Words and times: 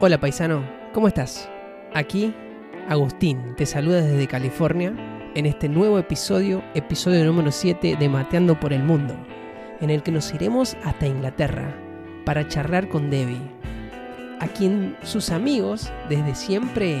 Hola 0.00 0.18
paisano, 0.18 0.64
¿cómo 0.92 1.06
estás? 1.06 1.48
Aquí 1.94 2.34
Agustín 2.88 3.54
te 3.56 3.64
saluda 3.64 4.00
desde 4.00 4.26
California 4.26 4.92
en 5.36 5.46
este 5.46 5.68
nuevo 5.68 6.00
episodio, 6.00 6.64
episodio 6.74 7.24
número 7.24 7.52
7 7.52 7.96
de 7.96 8.08
Mateando 8.08 8.58
por 8.58 8.72
el 8.72 8.82
Mundo, 8.82 9.14
en 9.80 9.90
el 9.90 10.02
que 10.02 10.10
nos 10.10 10.34
iremos 10.34 10.76
hasta 10.82 11.06
Inglaterra 11.06 11.72
para 12.24 12.48
charlar 12.48 12.88
con 12.88 13.08
Debbie, 13.08 13.40
a 14.40 14.48
quien 14.48 14.96
sus 15.04 15.30
amigos 15.30 15.92
desde 16.08 16.34
siempre 16.34 17.00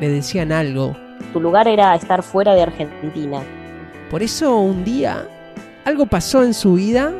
le 0.00 0.08
decían 0.08 0.52
algo. 0.52 0.96
Tu 1.34 1.40
lugar 1.40 1.68
era 1.68 1.94
estar 1.94 2.22
fuera 2.22 2.54
de 2.54 2.62
Argentina. 2.62 3.42
Por 4.10 4.22
eso 4.22 4.56
un 4.56 4.84
día 4.84 5.28
algo 5.84 6.06
pasó 6.06 6.42
en 6.42 6.54
su 6.54 6.74
vida, 6.74 7.12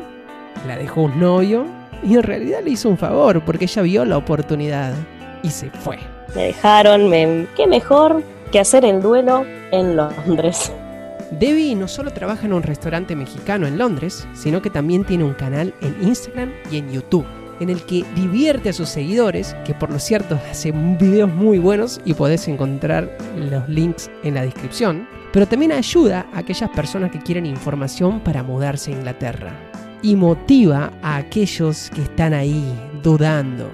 la 0.65 0.75
dejó 0.75 1.03
un 1.03 1.19
novio 1.19 1.82
y 2.03 2.15
en 2.15 2.23
realidad 2.23 2.59
le 2.63 2.71
hizo 2.71 2.89
un 2.89 2.97
favor 2.97 3.43
porque 3.45 3.65
ella 3.65 3.81
vio 3.81 4.05
la 4.05 4.17
oportunidad 4.17 4.93
y 5.41 5.49
se 5.49 5.69
fue. 5.69 5.97
Me 6.35 6.45
dejaron, 6.45 7.09
me... 7.09 7.47
qué 7.55 7.67
mejor 7.67 8.23
que 8.51 8.59
hacer 8.59 8.85
el 8.85 9.01
duelo 9.01 9.45
en 9.71 9.95
Londres. 9.95 10.71
Debbie 11.31 11.75
no 11.75 11.87
solo 11.87 12.11
trabaja 12.11 12.45
en 12.45 12.53
un 12.53 12.63
restaurante 12.63 13.15
mexicano 13.15 13.65
en 13.65 13.77
Londres, 13.77 14.27
sino 14.33 14.61
que 14.61 14.69
también 14.69 15.03
tiene 15.03 15.23
un 15.23 15.33
canal 15.33 15.73
en 15.81 15.95
Instagram 16.01 16.51
y 16.71 16.77
en 16.77 16.91
YouTube, 16.91 17.25
en 17.59 17.69
el 17.69 17.81
que 17.83 18.05
divierte 18.15 18.69
a 18.69 18.73
sus 18.73 18.89
seguidores, 18.89 19.55
que 19.65 19.73
por 19.73 19.91
lo 19.91 19.97
cierto 19.97 20.39
hace 20.51 20.71
videos 20.71 21.33
muy 21.33 21.57
buenos 21.57 21.99
y 22.05 22.13
podés 22.13 22.47
encontrar 22.47 23.17
los 23.35 23.67
links 23.67 24.11
en 24.23 24.35
la 24.35 24.43
descripción, 24.43 25.07
pero 25.31 25.47
también 25.47 25.71
ayuda 25.71 26.27
a 26.33 26.39
aquellas 26.39 26.69
personas 26.69 27.11
que 27.11 27.19
quieren 27.19 27.47
información 27.47 28.19
para 28.19 28.43
mudarse 28.43 28.91
a 28.91 28.95
Inglaterra 28.95 29.72
y 30.03 30.17
motiva 30.17 30.91
a 31.01 31.15
aquellos 31.15 31.89
que 31.89 32.01
están 32.01 32.33
ahí 32.33 32.63
dudando. 33.01 33.71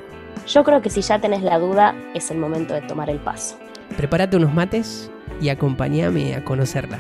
Yo 0.48 0.64
creo 0.64 0.82
que 0.82 0.90
si 0.90 1.02
ya 1.02 1.20
tenés 1.20 1.42
la 1.42 1.58
duda, 1.60 1.96
es 2.14 2.32
el 2.32 2.38
momento 2.38 2.74
de 2.74 2.82
tomar 2.82 3.10
el 3.10 3.18
paso. 3.18 3.58
Prepárate 3.98 4.38
unos 4.38 4.54
mates 4.54 5.12
y 5.42 5.50
acompáñame 5.50 6.36
a 6.36 6.46
conocerla. 6.46 7.00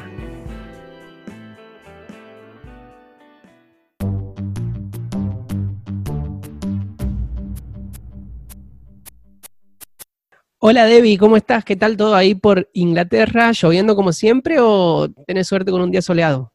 Hola 10.61 10.85
Debbie, 10.85 11.17
¿cómo 11.17 11.37
estás? 11.37 11.63
¿Qué 11.63 11.75
tal 11.75 11.95
todo 11.95 12.15
ahí 12.15 12.35
por 12.35 12.69
Inglaterra? 12.73 13.51
¿Lloviendo 13.53 13.95
como 13.95 14.11
siempre 14.11 14.57
o 14.59 15.07
tenés 15.25 15.47
suerte 15.47 15.71
con 15.71 15.81
un 15.81 15.91
día 15.91 16.01
soleado? 16.01 16.51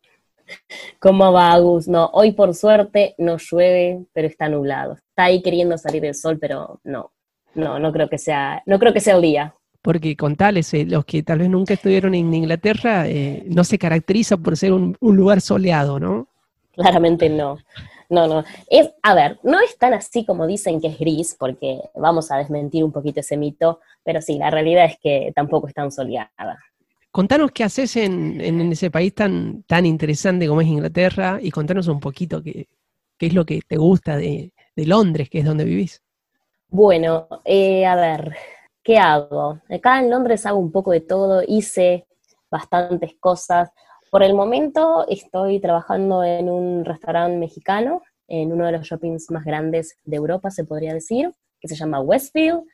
¿Cómo 0.99 1.33
va, 1.33 1.53
Agus? 1.53 1.89
No, 1.89 2.11
hoy 2.13 2.33
por 2.33 2.55
suerte 2.55 3.15
no 3.19 3.37
llueve, 3.39 4.05
pero 4.13 4.29
está 4.29 4.49
nublado. 4.49 4.95
Está 4.95 5.25
ahí 5.25 5.43
queriendo 5.43 5.79
salir 5.79 6.05
el 6.05 6.15
sol, 6.15 6.39
pero 6.41 6.81
no. 6.85 7.13
No, 7.55 7.79
no 7.79 7.93
creo 7.93 8.09
que 8.09 8.19
sea, 8.19 8.63
no 8.67 8.79
creo 8.79 8.93
que 8.93 9.01
sea 9.01 9.17
el 9.17 9.23
día. 9.23 9.55
Porque 9.81 10.17
con 10.17 10.35
tales, 10.35 10.73
eh, 10.75 10.85
los 10.87 11.05
que 11.05 11.23
tal 11.23 11.41
vez 11.41 11.51
nunca 11.51 11.75
estuvieron 11.75 12.15
en 12.15 12.33
Inglaterra, 12.33 13.07
eh, 13.07 13.45
no 13.47 13.65
se 13.65 13.79
caracteriza 13.79 14.37
por 14.37 14.57
ser 14.57 14.73
un, 14.73 14.97
un 14.99 15.17
lugar 15.17 15.41
soleado, 15.41 16.01
¿no? 16.01 16.27
Claramente 16.73 17.29
no. 17.29 17.59
No, 18.09 18.27
no. 18.27 18.45
Es, 18.69 18.91
a 19.03 19.15
ver, 19.15 19.39
no 19.43 19.61
es 19.61 19.77
tan 19.79 19.95
así 19.95 20.25
como 20.25 20.47
dicen 20.47 20.81
que 20.81 20.89
es 20.89 20.99
gris, 20.99 21.37
porque 21.39 21.81
vamos 21.95 22.31
a 22.31 22.37
desmentir 22.39 22.85
un 22.85 22.93
poquito 22.93 23.21
ese 23.21 23.37
mito, 23.37 23.81
pero 24.03 24.21
sí, 24.21 24.39
la 24.39 24.51
realidad 24.51 24.87
es 24.87 24.99
que 25.01 25.33
tampoco 25.35 25.69
es 25.69 25.75
tan 25.75 25.91
soleada. 25.91 26.59
Contanos 27.15 27.53
qué 27.53 27.63
haces 27.63 27.95
en, 27.95 28.41
en 28.41 28.73
ese 28.73 28.91
país 28.91 29.15
tan, 29.15 29.63
tan 29.69 29.87
interesante 29.87 30.49
como 30.49 30.63
es 30.63 30.67
Inglaterra 30.67 31.39
y 31.41 31.53
contanos 31.53 31.87
un 31.87 32.01
poquito 32.01 32.43
qué, 32.43 32.67
qué 33.17 33.27
es 33.27 33.35
lo 33.35 33.47
que 33.47 33.61
te 33.61 33.77
gusta 33.77 34.17
de, 34.17 34.53
de 34.75 34.87
Londres, 34.87 35.31
que 35.31 35.39
es 35.39 35.45
donde 35.45 35.63
vivís. 35.63 36.03
Bueno, 36.67 37.29
eh, 37.45 37.87
a 37.87 37.95
ver, 37.95 38.35
¿qué 38.83 38.99
hago? 38.99 39.61
Acá 39.71 40.01
en 40.01 40.11
Londres 40.11 40.45
hago 40.45 40.59
un 40.59 40.73
poco 40.73 40.91
de 40.91 41.03
todo, 41.03 41.45
hice 41.47 42.05
bastantes 42.51 43.15
cosas. 43.21 43.71
Por 44.11 44.25
el 44.25 44.35
momento 44.35 45.07
estoy 45.07 45.61
trabajando 45.61 46.25
en 46.25 46.51
un 46.51 46.85
restaurante 46.85 47.39
mexicano, 47.39 48.03
en 48.27 48.53
uno 48.53 48.67
de 48.67 48.73
los 48.73 48.89
shoppings 48.89 49.31
más 49.31 49.45
grandes 49.45 50.01
de 50.03 50.17
Europa, 50.17 50.51
se 50.51 50.65
podría 50.65 50.93
decir, 50.93 51.31
que 51.61 51.69
se 51.69 51.77
llama 51.77 52.01
Westfield. 52.01 52.65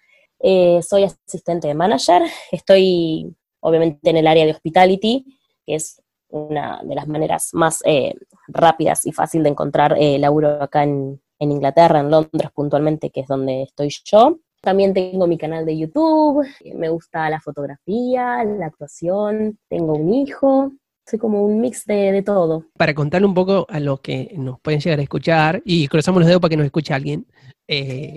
Eh, 0.42 0.80
soy 0.80 1.04
asistente 1.04 1.68
de 1.68 1.74
manager, 1.74 2.22
estoy 2.50 3.36
obviamente 3.60 4.10
en 4.10 4.16
el 4.16 4.26
área 4.26 4.44
de 4.44 4.52
hospitality, 4.52 5.24
que 5.66 5.74
es 5.74 6.02
una 6.28 6.80
de 6.82 6.94
las 6.94 7.08
maneras 7.08 7.50
más 7.52 7.82
eh, 7.84 8.14
rápidas 8.48 9.06
y 9.06 9.12
fácil 9.12 9.42
de 9.42 9.50
encontrar 9.50 9.96
eh, 9.98 10.18
laburo 10.18 10.62
acá 10.62 10.84
en, 10.84 11.20
en 11.38 11.52
Inglaterra, 11.52 12.00
en 12.00 12.10
Londres 12.10 12.50
puntualmente, 12.54 13.10
que 13.10 13.20
es 13.20 13.26
donde 13.26 13.62
estoy 13.62 13.92
yo. 14.04 14.38
También 14.60 14.92
tengo 14.92 15.26
mi 15.26 15.38
canal 15.38 15.64
de 15.64 15.78
YouTube, 15.78 16.46
me 16.74 16.90
gusta 16.90 17.30
la 17.30 17.40
fotografía, 17.40 18.44
la 18.44 18.66
actuación, 18.66 19.58
tengo 19.68 19.94
un 19.94 20.12
hijo, 20.12 20.72
soy 21.06 21.18
como 21.18 21.44
un 21.44 21.60
mix 21.60 21.86
de, 21.86 22.12
de 22.12 22.22
todo. 22.22 22.66
Para 22.76 22.94
contarle 22.94 23.26
un 23.26 23.34
poco 23.34 23.66
a 23.70 23.80
los 23.80 24.00
que 24.00 24.32
nos 24.36 24.60
pueden 24.60 24.80
llegar 24.80 24.98
a 24.98 25.02
escuchar, 25.02 25.62
y 25.64 25.88
cruzamos 25.88 26.20
los 26.20 26.28
dedos 26.28 26.42
para 26.42 26.50
que 26.50 26.56
nos 26.58 26.66
escuche 26.66 26.92
alguien. 26.92 27.26
Eh, 27.66 28.14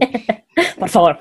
Por 0.80 0.90
favor. 0.90 1.18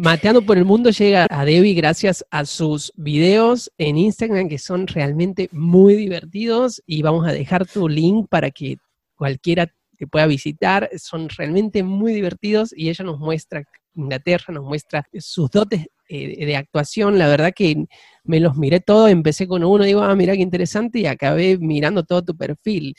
Mateando 0.00 0.42
por 0.42 0.58
el 0.58 0.64
Mundo 0.64 0.90
llega 0.90 1.26
a 1.30 1.44
Debbie 1.44 1.74
gracias 1.74 2.24
a 2.30 2.44
sus 2.44 2.92
videos 2.96 3.70
en 3.78 3.98
Instagram 3.98 4.48
que 4.48 4.58
son 4.58 4.86
realmente 4.86 5.48
muy 5.52 5.94
divertidos 5.96 6.82
y 6.86 7.02
vamos 7.02 7.26
a 7.26 7.32
dejar 7.32 7.66
tu 7.66 7.88
link 7.88 8.28
para 8.28 8.50
que 8.50 8.76
cualquiera 9.16 9.72
te 9.96 10.06
pueda 10.06 10.26
visitar. 10.26 10.88
Son 10.96 11.28
realmente 11.28 11.82
muy 11.82 12.12
divertidos 12.12 12.72
y 12.76 12.88
ella 12.88 13.04
nos 13.04 13.18
muestra 13.18 13.64
Inglaterra, 13.94 14.54
nos 14.54 14.64
muestra 14.64 15.06
sus 15.18 15.50
dotes 15.50 15.86
eh, 16.08 16.46
de 16.46 16.56
actuación. 16.56 17.18
La 17.18 17.26
verdad 17.26 17.52
que 17.54 17.86
me 18.24 18.40
los 18.40 18.56
miré 18.56 18.80
todos, 18.80 19.10
empecé 19.10 19.46
con 19.46 19.64
uno, 19.64 19.84
digo, 19.84 20.02
ah, 20.02 20.14
mira 20.14 20.34
qué 20.34 20.42
interesante 20.42 21.00
y 21.00 21.06
acabé 21.06 21.58
mirando 21.58 22.04
todo 22.04 22.22
tu 22.22 22.36
perfil. 22.36 22.94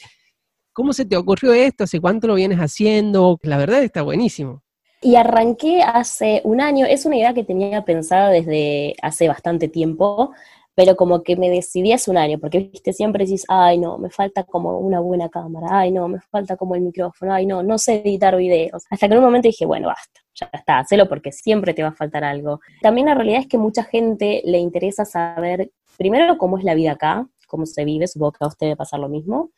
¿Cómo 0.74 0.94
se 0.94 1.06
te 1.06 1.18
ocurrió 1.18 1.54
esto? 1.54 1.86
¿Hace 1.86 2.00
cuánto 2.00 2.28
lo 2.28 2.36
vienes 2.36 2.60
haciendo? 2.60 3.40
La 3.44 3.58
verdad 3.58 3.84
está 3.84 4.02
buenísimo. 4.02 4.64
Y 5.02 5.16
arranqué 5.16 5.82
hace 5.82 6.42
un 6.44 6.60
año, 6.60 6.86
es 6.86 7.06
una 7.06 7.16
idea 7.16 7.34
que 7.34 7.46
tenía 7.46 7.86
pensada 7.86 8.30
desde 8.30 8.96
hace 9.02 9.30
bastante 9.30 9.70
tiempo, 9.70 10.32
pero 10.76 10.96
como 10.96 11.24
que 11.24 11.36
me 11.38 11.50
decidí 11.50 11.94
hace 11.94 12.12
un 12.12 12.18
año, 12.18 12.38
porque 12.40 12.60
viste, 12.60 12.94
siempre 12.94 13.26
decís, 13.26 13.46
ay 13.48 13.78
no, 13.78 13.98
me 13.98 14.10
falta 14.10 14.44
como 14.44 14.78
una 14.80 15.00
buena 15.00 15.30
cámara, 15.30 15.68
ay 15.72 15.92
no, 15.92 16.08
me 16.08 16.20
falta 16.20 16.58
como 16.58 16.76
el 16.76 16.82
micrófono, 16.82 17.34
ay 17.34 17.46
no, 17.46 17.64
no 17.64 17.78
sé 17.78 17.96
editar 17.96 18.36
videos. 18.36 18.86
Hasta 18.90 19.08
que 19.08 19.14
en 19.14 19.20
un 19.20 19.26
momento 19.26 19.48
dije, 19.48 19.66
bueno, 19.66 19.88
basta, 19.88 20.22
ya 20.36 20.50
está, 20.54 20.80
hacelo 20.80 21.08
porque 21.08 21.32
siempre 21.32 21.74
te 21.74 21.84
va 21.84 21.90
a 21.90 21.94
faltar 21.94 22.24
algo. 22.24 22.60
También 22.82 23.08
la 23.08 23.16
realidad 23.16 23.42
es 23.42 23.48
que 23.48 23.58
mucha 23.58 23.84
gente 23.84 24.42
le 24.46 24.58
interesa 24.60 25.06
saber, 25.06 25.72
primero, 25.98 26.38
cómo 26.38 26.58
es 26.58 26.64
la 26.66 26.76
vida 26.76 26.92
acá, 26.94 27.28
cómo 27.48 27.66
se 27.66 27.86
vive, 27.86 28.08
supongo 28.08 28.34
que 28.34 28.46
a 28.46 28.48
usted 28.48 28.68
debe 28.68 28.78
pasar 28.78 29.00
lo 29.00 29.10
mismo, 29.10 29.52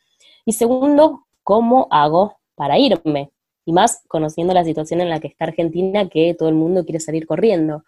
y 0.44 0.52
segundo, 0.52 1.26
cómo 1.42 1.88
hago 1.90 2.36
para 2.54 2.78
irme, 2.78 3.30
y 3.64 3.72
más 3.72 4.02
conociendo 4.08 4.54
la 4.54 4.64
situación 4.64 5.00
en 5.00 5.08
la 5.08 5.20
que 5.20 5.28
está 5.28 5.44
Argentina, 5.44 6.08
que 6.08 6.34
todo 6.38 6.48
el 6.48 6.54
mundo 6.54 6.84
quiere 6.84 7.00
salir 7.00 7.26
corriendo. 7.26 7.84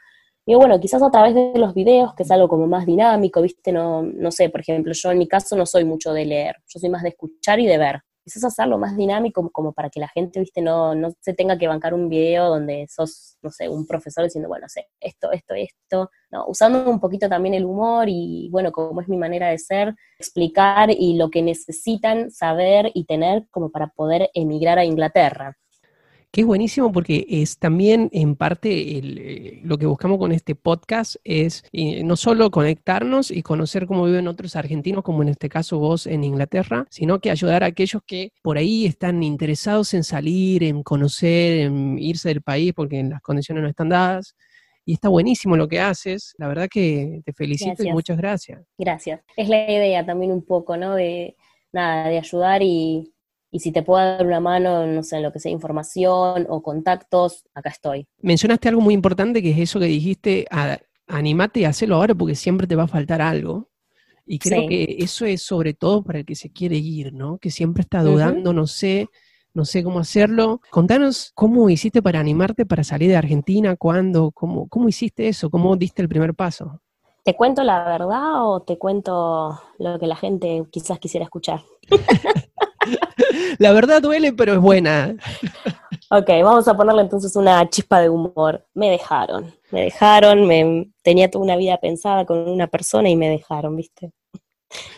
Y 0.46 0.54
bueno, 0.54 0.78
quizás 0.78 1.02
a 1.02 1.10
través 1.10 1.34
de 1.34 1.52
los 1.56 1.72
videos, 1.72 2.14
que 2.14 2.22
es 2.22 2.30
algo 2.30 2.48
como 2.48 2.66
más 2.66 2.84
dinámico, 2.84 3.40
viste, 3.40 3.72
no, 3.72 4.02
no 4.02 4.30
sé, 4.30 4.50
por 4.50 4.60
ejemplo, 4.60 4.92
yo 4.92 5.10
en 5.10 5.18
mi 5.18 5.26
caso 5.26 5.56
no 5.56 5.64
soy 5.64 5.84
mucho 5.84 6.12
de 6.12 6.26
leer, 6.26 6.56
yo 6.68 6.78
soy 6.78 6.90
más 6.90 7.02
de 7.02 7.10
escuchar 7.10 7.60
y 7.60 7.66
de 7.66 7.78
ver. 7.78 8.00
Quizás 8.22 8.44
hacerlo 8.44 8.78
más 8.78 8.96
dinámico 8.96 9.50
como 9.50 9.72
para 9.72 9.90
que 9.90 10.00
la 10.00 10.08
gente, 10.08 10.40
viste, 10.40 10.62
no, 10.62 10.94
no 10.94 11.12
se 11.20 11.34
tenga 11.34 11.58
que 11.58 11.68
bancar 11.68 11.92
un 11.94 12.08
video 12.08 12.48
donde 12.48 12.86
sos, 12.88 13.36
no 13.42 13.50
sé, 13.50 13.68
un 13.68 13.86
profesor 13.86 14.24
diciendo, 14.24 14.48
bueno, 14.48 14.66
sé, 14.68 14.88
esto, 15.00 15.30
esto, 15.32 15.54
esto, 15.54 16.10
no, 16.30 16.46
usando 16.46 16.90
un 16.90 17.00
poquito 17.00 17.28
también 17.28 17.54
el 17.54 17.64
humor 17.64 18.06
y, 18.08 18.48
bueno, 18.50 18.72
como 18.72 19.00
es 19.00 19.08
mi 19.08 19.16
manera 19.18 19.48
de 19.48 19.58
ser, 19.58 19.94
explicar 20.18 20.90
y 20.90 21.16
lo 21.16 21.30
que 21.30 21.42
necesitan 21.42 22.30
saber 22.30 22.90
y 22.94 23.04
tener 23.04 23.46
como 23.50 23.70
para 23.70 23.88
poder 23.88 24.30
emigrar 24.34 24.78
a 24.78 24.84
Inglaterra. 24.84 25.56
Que 26.34 26.40
es 26.40 26.48
buenísimo 26.48 26.90
porque 26.90 27.24
es 27.28 27.60
también 27.60 28.10
en 28.12 28.34
parte 28.34 28.98
el, 28.98 29.18
eh, 29.18 29.60
lo 29.62 29.78
que 29.78 29.86
buscamos 29.86 30.18
con 30.18 30.32
este 30.32 30.56
podcast 30.56 31.14
es 31.22 31.62
eh, 31.72 32.02
no 32.02 32.16
solo 32.16 32.50
conectarnos 32.50 33.30
y 33.30 33.44
conocer 33.44 33.86
cómo 33.86 34.04
viven 34.04 34.26
otros 34.26 34.56
argentinos, 34.56 35.04
como 35.04 35.22
en 35.22 35.28
este 35.28 35.48
caso 35.48 35.78
vos 35.78 36.08
en 36.08 36.24
Inglaterra, 36.24 36.86
sino 36.90 37.20
que 37.20 37.30
ayudar 37.30 37.62
a 37.62 37.66
aquellos 37.66 38.02
que 38.04 38.32
por 38.42 38.58
ahí 38.58 38.84
están 38.84 39.22
interesados 39.22 39.94
en 39.94 40.02
salir, 40.02 40.64
en 40.64 40.82
conocer, 40.82 41.66
en 41.66 42.00
irse 42.00 42.30
del 42.30 42.42
país 42.42 42.72
porque 42.74 43.00
las 43.04 43.22
condiciones 43.22 43.62
no 43.62 43.68
están 43.68 43.90
dadas. 43.90 44.34
Y 44.84 44.94
está 44.94 45.10
buenísimo 45.10 45.56
lo 45.56 45.68
que 45.68 45.78
haces. 45.78 46.34
La 46.36 46.48
verdad 46.48 46.68
que 46.68 47.22
te 47.24 47.32
felicito 47.32 47.84
y 47.84 47.92
muchas 47.92 48.16
gracias. 48.16 48.60
Gracias. 48.76 49.20
Es 49.36 49.48
la 49.48 49.70
idea 49.70 50.04
también 50.04 50.32
un 50.32 50.44
poco, 50.44 50.76
¿no? 50.76 50.96
De 50.96 51.36
nada, 51.70 52.08
de 52.08 52.18
ayudar 52.18 52.60
y, 52.60 53.13
y 53.54 53.60
si 53.60 53.70
te 53.70 53.84
puedo 53.84 54.04
dar 54.04 54.26
una 54.26 54.40
mano, 54.40 54.84
no 54.84 55.04
sé, 55.04 55.18
en 55.18 55.22
lo 55.22 55.30
que 55.32 55.38
sea 55.38 55.52
información 55.52 56.44
o 56.48 56.60
contactos, 56.60 57.44
acá 57.54 57.70
estoy. 57.70 58.08
Mencionaste 58.20 58.68
algo 58.68 58.80
muy 58.80 58.94
importante 58.94 59.40
que 59.40 59.52
es 59.52 59.58
eso 59.58 59.78
que 59.78 59.86
dijiste, 59.86 60.44
a- 60.50 60.80
animate 61.06 61.60
y 61.60 61.64
hacelo 61.64 61.94
ahora 61.94 62.16
porque 62.16 62.34
siempre 62.34 62.66
te 62.66 62.74
va 62.74 62.82
a 62.82 62.88
faltar 62.88 63.22
algo. 63.22 63.68
Y 64.26 64.40
creo 64.40 64.62
Sí. 64.62 64.66
que 64.66 64.96
eso 64.98 65.24
es 65.24 65.42
sobre 65.42 65.72
todo 65.72 66.02
para 66.02 66.18
el 66.18 66.24
que 66.24 66.34
se 66.34 66.50
quiere 66.50 66.74
ir, 66.78 67.12
¿no? 67.12 67.38
Que 67.38 67.52
siempre 67.52 67.82
está 67.82 68.02
dudando, 68.02 68.52
no 68.52 68.66
sé, 68.66 69.08
no 69.52 69.64
sé 69.64 69.84
cómo 69.84 70.00
hacerlo. 70.00 70.60
Contanos 70.70 71.30
cómo 71.36 71.70
hiciste 71.70 72.02
para 72.02 72.18
animarte 72.18 72.66
para 72.66 72.82
salir 72.82 73.08
de 73.10 73.16
Argentina, 73.16 73.76
cuándo, 73.76 74.32
cómo, 74.32 74.66
cómo 74.66 74.88
hiciste 74.88 75.28
eso, 75.28 75.48
cómo 75.48 75.76
diste 75.76 76.02
el 76.02 76.08
primer 76.08 76.34
paso. 76.34 76.80
¿Te 77.22 77.36
cuento 77.36 77.62
la 77.62 77.84
verdad 77.84 78.46
o 78.48 78.62
te 78.62 78.78
cuento 78.78 79.60
lo 79.78 79.98
que 80.00 80.06
la 80.08 80.16
gente 80.16 80.64
quizás 80.72 80.98
quisiera 80.98 81.22
escuchar? 81.24 81.62
la 83.58 83.72
verdad 83.72 84.02
duele, 84.02 84.32
pero 84.32 84.54
es 84.54 84.60
buena. 84.60 85.16
Ok, 86.10 86.28
vamos 86.42 86.68
a 86.68 86.76
ponerle 86.76 87.02
entonces 87.02 87.34
una 87.36 87.68
chispa 87.68 88.00
de 88.00 88.08
humor. 88.08 88.64
Me 88.74 88.90
dejaron, 88.90 89.54
me 89.70 89.82
dejaron, 89.82 90.46
me, 90.46 90.90
tenía 91.02 91.30
toda 91.30 91.44
una 91.44 91.56
vida 91.56 91.78
pensada 91.78 92.24
con 92.24 92.48
una 92.48 92.66
persona 92.66 93.08
y 93.08 93.16
me 93.16 93.28
dejaron, 93.28 93.76
¿viste? 93.76 94.12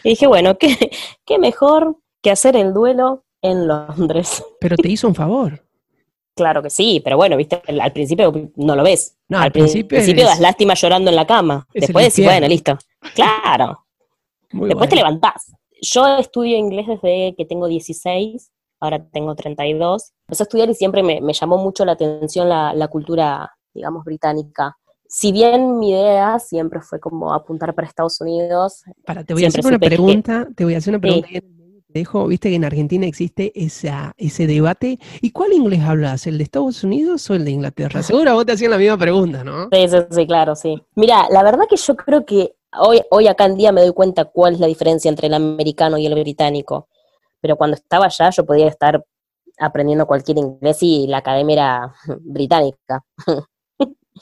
Y 0.02 0.10
dije, 0.10 0.26
bueno, 0.26 0.58
¿qué, 0.58 0.90
qué 1.24 1.38
mejor 1.38 1.96
que 2.22 2.30
hacer 2.30 2.56
el 2.56 2.74
duelo 2.74 3.24
en 3.42 3.68
Londres. 3.68 4.44
Pero 4.60 4.76
te 4.76 4.88
hizo 4.88 5.08
un 5.08 5.14
favor. 5.14 5.62
Claro 6.34 6.62
que 6.62 6.70
sí, 6.70 7.00
pero 7.02 7.16
bueno, 7.16 7.36
viste, 7.36 7.62
al 7.66 7.92
principio 7.92 8.50
no 8.56 8.76
lo 8.76 8.82
ves. 8.82 9.16
No, 9.28 9.38
al, 9.38 9.52
principio, 9.52 9.98
das 10.24 10.38
lástima 10.38 10.74
llorando 10.74 11.10
en 11.10 11.16
la 11.16 11.26
cama. 11.26 11.66
Después 11.72 12.06
decís, 12.06 12.24
bueno, 12.24 12.46
listo. 12.46 12.76
Claro. 13.14 13.86
Después 14.50 14.90
te 14.90 14.96
levantás. 14.96 15.52
Yo 15.80 16.06
estudio 16.18 16.56
inglés 16.56 16.86
desde 16.86 17.34
que 17.36 17.44
tengo 17.44 17.66
16, 17.66 18.50
ahora 18.80 19.04
tengo 19.12 19.34
32. 19.34 20.12
Empecé 20.26 20.42
a 20.42 20.44
estudiar 20.44 20.70
y 20.70 20.74
siempre 20.74 21.02
me, 21.02 21.20
llamó 21.32 21.58
mucho 21.58 21.84
la 21.84 21.92
atención 21.92 22.48
la, 22.48 22.88
cultura, 22.88 23.50
digamos, 23.74 24.04
británica. 24.04 24.76
Si 25.08 25.32
bien 25.32 25.78
mi 25.78 25.90
idea 25.90 26.38
siempre 26.38 26.80
fue 26.80 26.98
como 26.98 27.32
apuntar 27.32 27.74
para 27.74 27.86
Estados 27.86 28.20
Unidos. 28.20 28.82
Para, 29.04 29.22
te 29.22 29.34
voy 29.34 29.44
a 29.44 29.48
hacer 29.48 29.64
una 29.64 29.78
pregunta, 29.78 30.48
te 30.54 30.64
voy 30.64 30.74
a 30.74 30.78
hacer 30.78 30.92
una 30.92 31.00
pregunta 31.00 31.28
dejo, 31.96 32.26
viste 32.26 32.50
que 32.50 32.56
en 32.56 32.64
Argentina 32.64 33.06
existe 33.06 33.52
esa, 33.54 34.14
ese 34.16 34.46
debate. 34.46 34.98
¿Y 35.20 35.30
cuál 35.30 35.52
inglés 35.52 35.80
hablas? 35.82 36.26
¿El 36.26 36.38
de 36.38 36.44
Estados 36.44 36.84
Unidos 36.84 37.28
o 37.30 37.34
el 37.34 37.44
de 37.44 37.50
Inglaterra? 37.52 38.02
Seguro 38.02 38.34
vos 38.34 38.46
te 38.46 38.52
hacían 38.52 38.70
la 38.70 38.78
misma 38.78 38.98
pregunta, 38.98 39.42
¿no? 39.42 39.68
Sí, 39.72 39.88
sí, 39.88 39.96
sí, 40.10 40.26
claro, 40.26 40.54
sí. 40.54 40.82
Mira, 40.94 41.26
la 41.30 41.42
verdad 41.42 41.64
que 41.68 41.76
yo 41.76 41.96
creo 41.96 42.24
que 42.24 42.54
hoy, 42.72 43.02
hoy 43.10 43.28
acá 43.28 43.46
en 43.46 43.56
día 43.56 43.72
me 43.72 43.82
doy 43.82 43.92
cuenta 43.92 44.24
cuál 44.24 44.54
es 44.54 44.60
la 44.60 44.66
diferencia 44.66 45.08
entre 45.08 45.26
el 45.28 45.34
americano 45.34 45.98
y 45.98 46.06
el 46.06 46.14
británico. 46.14 46.88
Pero 47.40 47.56
cuando 47.56 47.76
estaba 47.76 48.06
allá 48.06 48.30
yo 48.30 48.44
podía 48.44 48.68
estar 48.68 49.04
aprendiendo 49.58 50.06
cualquier 50.06 50.38
inglés 50.38 50.78
y 50.82 51.06
la 51.06 51.18
academia 51.18 51.54
era 51.54 51.94
británica. 52.20 53.04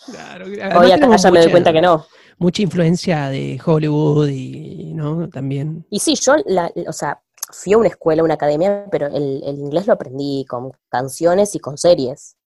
Claro, 0.07 0.47
hoy 0.81 0.91
acá 0.93 1.17
ya 1.17 1.31
me 1.31 1.41
doy 1.41 1.51
cuenta 1.51 1.73
que 1.73 1.81
no. 1.81 2.07
Mucha 2.39 2.63
influencia 2.63 3.29
de 3.29 3.61
Hollywood 3.65 4.29
y, 4.29 4.93
¿no? 4.95 5.29
También. 5.29 5.87
Y 5.91 6.01
sí, 6.01 6.17
yo, 6.17 6.35
la, 6.47 6.71
o 6.89 6.93
sea, 6.93 7.23
fui 7.51 7.73
a 7.75 7.79
una 7.79 7.89
escuela, 7.89 8.25
una 8.25 8.35
academia, 8.35 8.87
pero 8.91 9.07
el, 9.07 9.43
inglés 9.45 9.87
lo 9.87 9.93
aprendí 9.93 10.45
con 10.49 10.73
canciones 10.89 11.55
y 11.55 11.61
con 11.61 11.79
series 11.79 12.37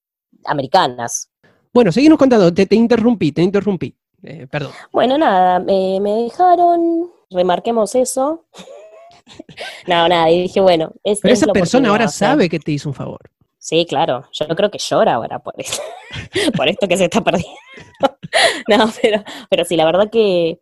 americanas. 0.45 1.31
Bueno, 1.73 1.93
seguimos 1.93 2.19
contando, 2.19 2.53
te, 2.53 2.67
interrumpí, 2.75 3.33
te 3.33 3.43
interrumpí. 3.43 3.95
Eh, 4.23 4.47
perdón. 4.51 4.73
Bueno, 4.93 5.17
nada, 5.19 5.59
me 5.61 6.01
dejaron, 6.01 7.11
remarquemos 7.31 7.95
eso. 7.95 8.45
no, 9.87 10.09
nada, 10.09 10.31
y 10.31 10.43
dije, 10.43 10.61
bueno, 10.61 10.93
Pero 11.03 11.35
esa 11.35 11.47
persona 11.53 11.91
ahora 11.91 12.09
sabe 12.09 12.49
que 12.49 12.59
te 12.59 12.73
hizo 12.73 12.89
un 12.89 12.95
favor. 12.95 13.21
Sí, 13.59 13.87
claro, 13.87 14.25
yo 14.33 14.47
creo 14.49 14.71
que 14.71 14.79
llora 14.79 15.15
ahora 15.15 15.41
por, 15.41 15.55
eso, 15.59 15.83
por 16.57 16.69
esto 16.69 16.89
que 16.89 16.97
se 16.97 17.05
está 17.05 17.21
perdiendo. 17.23 17.59
no, 18.69 18.91
pero, 19.03 19.23
pero 19.51 19.65
sí, 19.65 19.77
la 19.77 19.85
verdad 19.85 20.09
que 20.11 20.61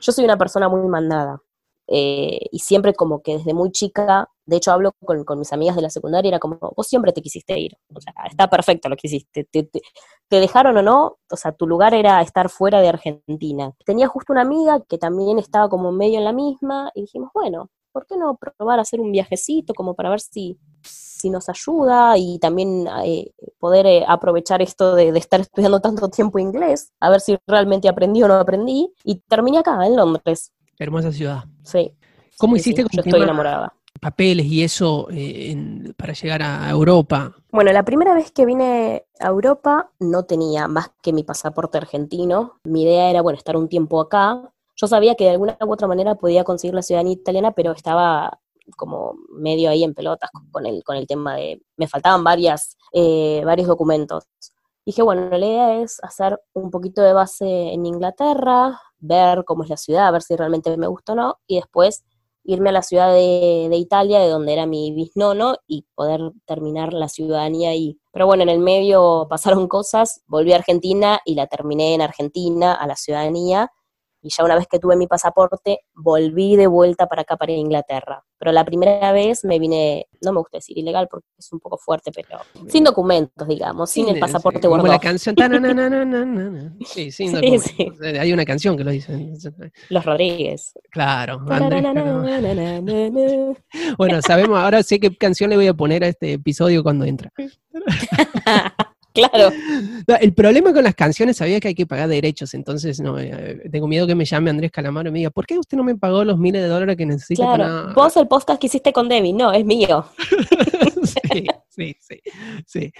yo 0.00 0.12
soy 0.12 0.24
una 0.24 0.36
persona 0.36 0.68
muy 0.68 0.86
mandada. 0.88 1.42
Eh, 1.90 2.40
y 2.52 2.58
siempre 2.58 2.92
como 2.92 3.22
que 3.22 3.38
desde 3.38 3.54
muy 3.54 3.72
chica, 3.72 4.28
de 4.44 4.56
hecho 4.56 4.72
hablo 4.72 4.92
con, 5.02 5.38
mis 5.38 5.52
amigas 5.54 5.74
de 5.74 5.80
la 5.80 5.88
secundaria, 5.88 6.28
era 6.28 6.38
como, 6.38 6.58
vos 6.76 6.86
siempre 6.86 7.12
te 7.12 7.22
quisiste 7.22 7.58
ir, 7.58 7.78
o 7.94 8.00
sea, 8.00 8.12
está 8.30 8.48
perfecto 8.50 8.90
lo 8.90 8.96
que 8.96 9.06
hiciste, 9.06 9.44
te, 9.44 9.70
dejaron 10.28 10.76
o 10.76 10.82
no, 10.82 11.18
o 11.30 11.36
sea, 11.36 11.52
tu 11.52 11.66
lugar 11.66 11.94
era 11.94 12.20
estar 12.20 12.50
fuera 12.50 12.82
de 12.82 12.88
Argentina. 12.88 13.72
Tenía 13.86 14.06
justo 14.06 14.34
una 14.34 14.42
amiga 14.42 14.82
que 14.86 14.98
también 14.98 15.38
estaba 15.38 15.70
como 15.70 15.90
medio 15.90 16.18
en 16.18 16.24
la 16.24 16.34
misma, 16.34 16.90
y 16.94 17.02
dijimos, 17.02 17.30
bueno, 17.32 17.70
¿por 17.90 18.06
qué 18.06 18.18
no 18.18 18.36
probar 18.36 18.78
a 18.78 18.82
hacer 18.82 19.00
un 19.00 19.10
viajecito 19.10 19.72
como 19.72 19.94
para 19.94 20.10
ver 20.10 20.20
si, 20.20 20.58
si 20.82 21.30
nos 21.30 21.48
ayuda 21.48 22.18
y 22.18 22.38
también 22.38 22.86
eh, 23.04 23.32
poder 23.58 23.86
eh, 23.86 24.04
aprovechar 24.06 24.60
esto 24.60 24.94
de, 24.94 25.10
de, 25.12 25.18
estar 25.18 25.40
estudiando 25.40 25.80
tanto 25.80 26.10
tiempo 26.10 26.38
inglés, 26.38 26.92
a 27.00 27.08
ver 27.08 27.22
si 27.22 27.38
realmente 27.46 27.88
aprendí 27.88 28.22
o 28.22 28.28
no 28.28 28.34
aprendí, 28.34 28.92
y 29.04 29.20
terminé 29.20 29.58
acá, 29.58 29.86
en 29.86 29.96
Londres. 29.96 30.52
Hermosa 30.78 31.12
ciudad. 31.12 31.44
Sí. 31.62 31.92
¿Cómo 32.38 32.56
hiciste 32.56 32.82
con 32.82 32.90
Yo 32.92 33.00
estoy 33.00 33.22
enamorada. 33.22 33.74
papeles 34.00 34.46
y 34.46 34.62
eso 34.62 35.08
eh, 35.10 35.56
para 35.96 36.12
llegar 36.12 36.42
a 36.42 36.70
Europa? 36.70 37.34
Bueno, 37.50 37.72
la 37.72 37.84
primera 37.84 38.14
vez 38.14 38.30
que 38.30 38.46
vine 38.46 39.06
a 39.18 39.26
Europa 39.28 39.90
no 39.98 40.24
tenía 40.24 40.68
más 40.68 40.90
que 41.02 41.12
mi 41.12 41.24
pasaporte 41.24 41.78
argentino. 41.78 42.60
Mi 42.64 42.84
idea 42.84 43.10
era, 43.10 43.22
bueno, 43.22 43.36
estar 43.36 43.56
un 43.56 43.68
tiempo 43.68 44.00
acá. 44.00 44.52
Yo 44.76 44.86
sabía 44.86 45.16
que 45.16 45.24
de 45.24 45.30
alguna 45.30 45.56
u 45.60 45.72
otra 45.72 45.88
manera 45.88 46.14
podía 46.14 46.44
conseguir 46.44 46.74
la 46.74 46.82
ciudadanía 46.82 47.14
italiana, 47.14 47.50
pero 47.50 47.72
estaba 47.72 48.38
como 48.76 49.14
medio 49.30 49.70
ahí 49.70 49.82
en 49.82 49.94
pelotas 49.94 50.30
con 50.50 50.66
el, 50.66 50.84
con 50.84 50.96
el 50.96 51.06
tema 51.06 51.36
de, 51.36 51.62
me 51.76 51.88
faltaban 51.88 52.22
varias, 52.22 52.76
eh, 52.92 53.42
varios 53.44 53.66
documentos. 53.66 54.24
Dije, 54.88 55.02
bueno, 55.02 55.28
la 55.28 55.36
idea 55.36 55.82
es 55.82 56.02
hacer 56.02 56.40
un 56.54 56.70
poquito 56.70 57.02
de 57.02 57.12
base 57.12 57.44
en 57.44 57.84
Inglaterra, 57.84 58.80
ver 58.98 59.44
cómo 59.44 59.62
es 59.62 59.68
la 59.68 59.76
ciudad, 59.76 60.10
ver 60.10 60.22
si 60.22 60.34
realmente 60.34 60.74
me 60.78 60.86
gusta 60.86 61.12
o 61.12 61.14
no, 61.14 61.36
y 61.46 61.56
después 61.56 62.06
irme 62.42 62.70
a 62.70 62.72
la 62.72 62.80
ciudad 62.80 63.12
de, 63.12 63.68
Italia, 63.76 64.18
de 64.18 64.30
donde 64.30 64.54
era 64.54 64.64
mi 64.64 64.94
bisnono, 64.94 65.56
y 65.66 65.84
poder 65.94 66.32
terminar 66.46 66.94
la 66.94 67.10
ciudadanía 67.10 67.68
ahí. 67.68 67.98
Pero 68.14 68.24
bueno, 68.24 68.44
en 68.44 68.48
el 68.48 68.60
medio 68.60 69.26
pasaron 69.28 69.68
cosas, 69.68 70.22
volví 70.26 70.54
a 70.54 70.56
Argentina 70.56 71.20
y 71.26 71.34
la 71.34 71.48
terminé 71.48 71.92
en 71.92 72.00
Argentina, 72.00 72.72
a 72.72 72.86
la 72.86 72.96
ciudadanía, 72.96 73.70
y 74.20 74.30
ya 74.30 74.44
una 74.44 74.56
vez 74.56 74.66
que 74.66 74.78
tuve 74.78 74.96
mi 74.96 75.06
pasaporte, 75.06 75.80
volví 75.94 76.56
de 76.56 76.66
vuelta 76.66 77.06
para 77.06 77.22
acá, 77.22 77.36
para 77.36 77.52
Inglaterra. 77.52 78.24
Pero 78.38 78.52
la 78.52 78.64
primera 78.64 79.12
vez 79.12 79.44
me 79.44 79.58
vine, 79.58 80.06
no 80.22 80.32
me 80.32 80.38
gusta 80.38 80.58
decir 80.58 80.78
ilegal 80.78 81.08
porque 81.10 81.26
es 81.36 81.52
un 81.52 81.58
poco 81.60 81.76
fuerte, 81.76 82.12
pero 82.14 82.38
sin 82.68 82.84
documentos, 82.84 83.48
digamos, 83.48 83.90
sin, 83.90 84.08
el 84.08 84.20
pasaporte 84.20 84.60
sí, 84.60 84.68
Como 84.68 84.86
la 84.86 84.98
canción, 84.98 85.34
sí, 86.86 87.10
sin 87.10 87.32
documentos. 87.32 88.00
Hay 88.00 88.32
una 88.32 88.44
canción 88.44 88.76
que 88.76 88.84
lo 88.84 88.90
dice. 88.92 89.32
Los 89.88 90.04
Rodríguez. 90.04 90.72
Claro. 90.90 91.40
bueno, 93.98 94.22
sabemos, 94.22 94.58
ahora 94.58 94.82
sé 94.82 95.00
qué 95.00 95.16
canción 95.16 95.50
le 95.50 95.56
voy 95.56 95.66
a 95.66 95.74
poner 95.74 96.04
a 96.04 96.08
este 96.08 96.34
episodio 96.34 96.82
cuando 96.82 97.04
entra. 97.04 97.32
Claro. 99.18 99.52
El 100.20 100.32
problema 100.32 100.72
con 100.72 100.84
las 100.84 100.94
canciones, 100.94 101.36
sabía 101.36 101.60
que 101.60 101.68
hay 101.68 101.74
que 101.74 101.86
pagar 101.86 102.08
derechos, 102.08 102.54
entonces 102.54 103.00
no, 103.00 103.18
eh, 103.18 103.68
tengo 103.70 103.86
miedo 103.86 104.06
que 104.06 104.14
me 104.14 104.24
llame 104.24 104.50
Andrés 104.50 104.70
Calamaro 104.70 105.08
y 105.08 105.12
me 105.12 105.18
diga, 105.18 105.30
¿por 105.30 105.46
qué 105.46 105.58
usted 105.58 105.76
no 105.76 105.84
me 105.84 105.96
pagó 105.96 106.24
los 106.24 106.38
miles 106.38 106.62
de 106.62 106.68
dólares 106.68 106.96
que 106.96 107.06
necesita 107.06 107.54
claro. 107.54 107.94
Vos 107.94 108.16
el 108.16 108.28
podcast 108.28 108.60
que 108.60 108.68
hiciste 108.68 108.92
con 108.92 109.08
Debbie, 109.08 109.32
no, 109.32 109.52
es 109.52 109.64
mío. 109.64 110.06
sí, 111.04 111.46
sí, 111.68 111.96
sí, 112.00 112.20
sí. 112.66 112.92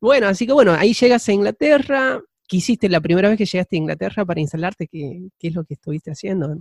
Bueno, 0.00 0.28
así 0.28 0.46
que 0.46 0.52
bueno, 0.52 0.72
ahí 0.72 0.94
llegas 0.94 1.28
a 1.28 1.32
Inglaterra. 1.32 2.20
¿Qué 2.46 2.56
hiciste 2.56 2.88
la 2.88 3.00
primera 3.00 3.28
vez 3.28 3.36
que 3.36 3.44
llegaste 3.44 3.76
a 3.76 3.78
Inglaterra 3.78 4.24
para 4.24 4.40
instalarte? 4.40 4.86
¿Qué, 4.86 5.28
qué 5.38 5.48
es 5.48 5.54
lo 5.54 5.64
que 5.64 5.74
estuviste 5.74 6.10
haciendo? 6.10 6.56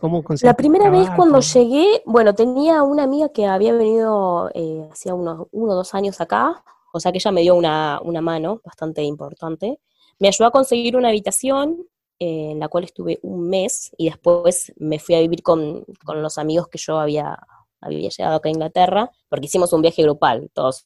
¿Cómo 0.00 0.22
la 0.42 0.54
primera 0.54 0.90
vez 0.90 1.10
cuando 1.16 1.40
llegué, 1.40 2.02
bueno, 2.06 2.32
tenía 2.32 2.84
una 2.84 3.02
amiga 3.02 3.30
que 3.30 3.46
había 3.46 3.72
venido 3.72 4.48
eh, 4.54 4.88
hacía 4.92 5.12
unos 5.12 5.48
uno 5.50 5.72
o 5.72 5.74
dos 5.74 5.92
años 5.92 6.20
acá, 6.20 6.62
o 6.92 7.00
sea 7.00 7.12
que 7.12 7.18
ella 7.18 7.32
me 7.32 7.42
dio 7.42 7.54
una, 7.54 8.00
mano 8.20 8.60
bastante 8.64 9.02
importante. 9.02 9.80
Me 10.18 10.28
ayudó 10.28 10.48
a 10.48 10.50
conseguir 10.50 10.96
una 10.96 11.08
habitación 11.08 11.86
eh, 12.18 12.52
en 12.52 12.60
la 12.60 12.68
cual 12.68 12.84
estuve 12.84 13.20
un 13.22 13.48
mes 13.48 13.92
y 13.96 14.06
después 14.06 14.72
me 14.76 14.98
fui 14.98 15.14
a 15.14 15.20
vivir 15.20 15.42
con, 15.42 15.84
los 16.14 16.38
amigos 16.38 16.68
que 16.68 16.78
yo 16.78 16.98
había, 16.98 17.38
había 17.80 18.08
llegado 18.08 18.36
acá 18.36 18.48
a 18.48 18.52
Inglaterra, 18.52 19.10
porque 19.28 19.46
hicimos 19.46 19.72
un 19.72 19.82
viaje 19.82 20.02
grupal, 20.02 20.50
todos 20.52 20.84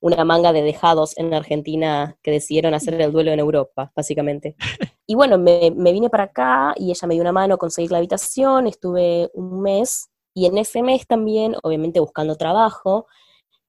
una 0.00 0.22
manga 0.22 0.52
de 0.52 0.60
dejados 0.60 1.16
en 1.16 1.32
Argentina 1.32 2.18
que 2.22 2.30
decidieron 2.30 2.74
hacer 2.74 3.00
el 3.00 3.10
duelo 3.10 3.30
en 3.32 3.40
Europa, 3.40 3.92
básicamente. 3.96 4.56
Y 5.06 5.16
bueno, 5.16 5.36
me, 5.36 5.70
me 5.76 5.92
vine 5.92 6.08
para 6.08 6.24
acá 6.24 6.72
y 6.78 6.90
ella 6.90 7.06
me 7.06 7.12
dio 7.12 7.20
una 7.20 7.32
mano 7.32 7.56
a 7.56 7.58
conseguir 7.58 7.92
la 7.92 7.98
habitación, 7.98 8.66
estuve 8.66 9.30
un 9.34 9.60
mes 9.60 10.08
y 10.32 10.46
en 10.46 10.56
ese 10.56 10.82
mes 10.82 11.06
también, 11.06 11.56
obviamente 11.62 12.00
buscando 12.00 12.36
trabajo, 12.36 13.06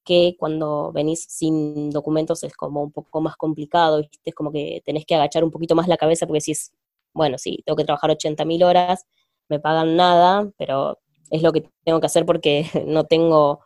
que 0.06 0.36
cuando 0.40 0.92
venís 0.94 1.26
sin 1.28 1.90
documentos 1.90 2.44
es 2.44 2.56
como 2.56 2.84
un 2.84 2.92
poco 2.92 3.22
más 3.22 3.36
complicado, 3.36 4.00
¿viste? 4.00 4.34
Como 4.34 4.52
que 4.52 4.82
tenés 4.86 5.06
que 5.06 5.16
agachar 5.16 5.44
un 5.44 5.52
poquito 5.52 5.76
más 5.76 5.88
la 5.88 5.98
cabeza 5.98 6.28
porque 6.28 6.40
es 6.52 6.72
bueno, 7.16 7.38
sí, 7.38 7.64
tengo 7.66 7.78
que 7.78 7.86
trabajar 7.86 8.12
80.000 8.12 8.64
horas, 8.64 9.08
me 9.50 9.60
pagan 9.60 9.96
nada, 9.96 10.52
pero 10.58 11.00
es 11.32 11.42
lo 11.42 11.52
que 11.54 11.68
tengo 11.84 12.00
que 12.00 12.06
hacer 12.06 12.26
porque 12.26 12.66
no 12.86 13.06
tengo, 13.06 13.62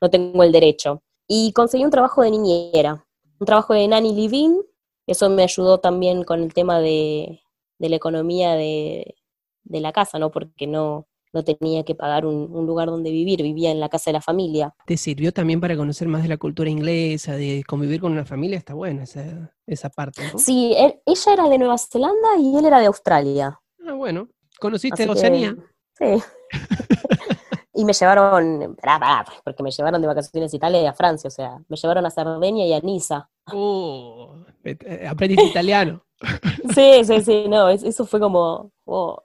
no 0.00 0.10
tengo 0.10 0.42
el 0.42 0.50
derecho. 0.50 1.02
Y 1.28 1.52
conseguí 1.52 1.84
un 1.84 1.90
trabajo 1.90 2.22
de 2.22 2.30
niñera, 2.32 3.06
un 3.38 3.46
trabajo 3.46 3.74
de 3.74 3.86
nanny 3.86 4.14
living, 4.14 4.62
eso 5.06 5.28
me 5.30 5.42
ayudó 5.44 5.78
también 5.78 6.24
con 6.24 6.42
el 6.42 6.54
tema 6.54 6.80
de, 6.80 7.42
de 7.78 7.88
la 7.88 7.96
economía 7.96 8.54
de, 8.54 9.16
de 9.64 9.80
la 9.80 9.92
casa, 9.92 10.18
¿no? 10.18 10.30
Porque 10.30 10.66
no, 10.66 11.06
no 11.34 11.44
tenía 11.44 11.84
que 11.84 11.94
pagar 11.94 12.24
un, 12.24 12.66
lugar 12.66 12.88
donde 12.88 13.10
vivir, 13.10 13.42
vivía 13.42 13.70
en 13.70 13.80
la 13.80 13.88
casa 13.88 14.10
de 14.10 14.14
la 14.14 14.20
familia. 14.20 14.74
¿Te 14.86 14.96
sirvió 14.96 15.32
también 15.32 15.60
para 15.60 15.76
conocer 15.76 16.08
más 16.08 16.22
de 16.22 16.28
la 16.28 16.36
cultura 16.36 16.70
inglesa, 16.70 17.34
de 17.34 17.64
convivir 17.66 18.00
con 18.00 18.12
una 18.12 18.24
familia? 18.24 18.56
Está 18.56 18.74
buena 18.74 19.02
esa, 19.02 19.52
esa 19.66 19.90
parte, 19.90 20.22
¿no? 20.32 20.38
Sí, 20.38 20.74
ella 20.76 21.32
era 21.32 21.48
de 21.48 21.58
Nueva 21.58 21.76
Zelanda 21.76 22.38
y 22.38 22.56
él 22.56 22.64
era 22.64 22.80
de 22.80 22.86
Australia. 22.86 23.60
Ah, 23.86 23.92
bueno. 23.92 24.28
¿Conociste 24.58 25.08
Oceanía? 25.08 25.56
sí. 25.98 26.22
y 27.74 27.84
me 27.84 27.92
llevaron, 27.92 28.76
porque 29.44 29.62
me 29.62 29.70
llevaron 29.70 30.00
de 30.00 30.06
vacaciones 30.06 30.52
a 30.52 30.56
Italia 30.56 30.82
y 30.82 30.86
a 30.86 30.92
Francia, 30.92 31.28
o 31.28 31.30
sea, 31.30 31.58
me 31.68 31.76
llevaron 31.76 32.06
a 32.06 32.10
Cerdeña 32.10 32.64
y 32.64 32.72
a 32.72 32.80
Niza. 32.80 33.28
Oh, 33.52 34.36
aprendiste 35.08 35.46
italiano. 35.46 36.04
sí, 36.74 37.04
sí, 37.04 37.20
sí, 37.20 37.46
no, 37.48 37.68
eso 37.68 38.06
fue 38.06 38.20
como, 38.20 38.70
oh, 38.84 39.22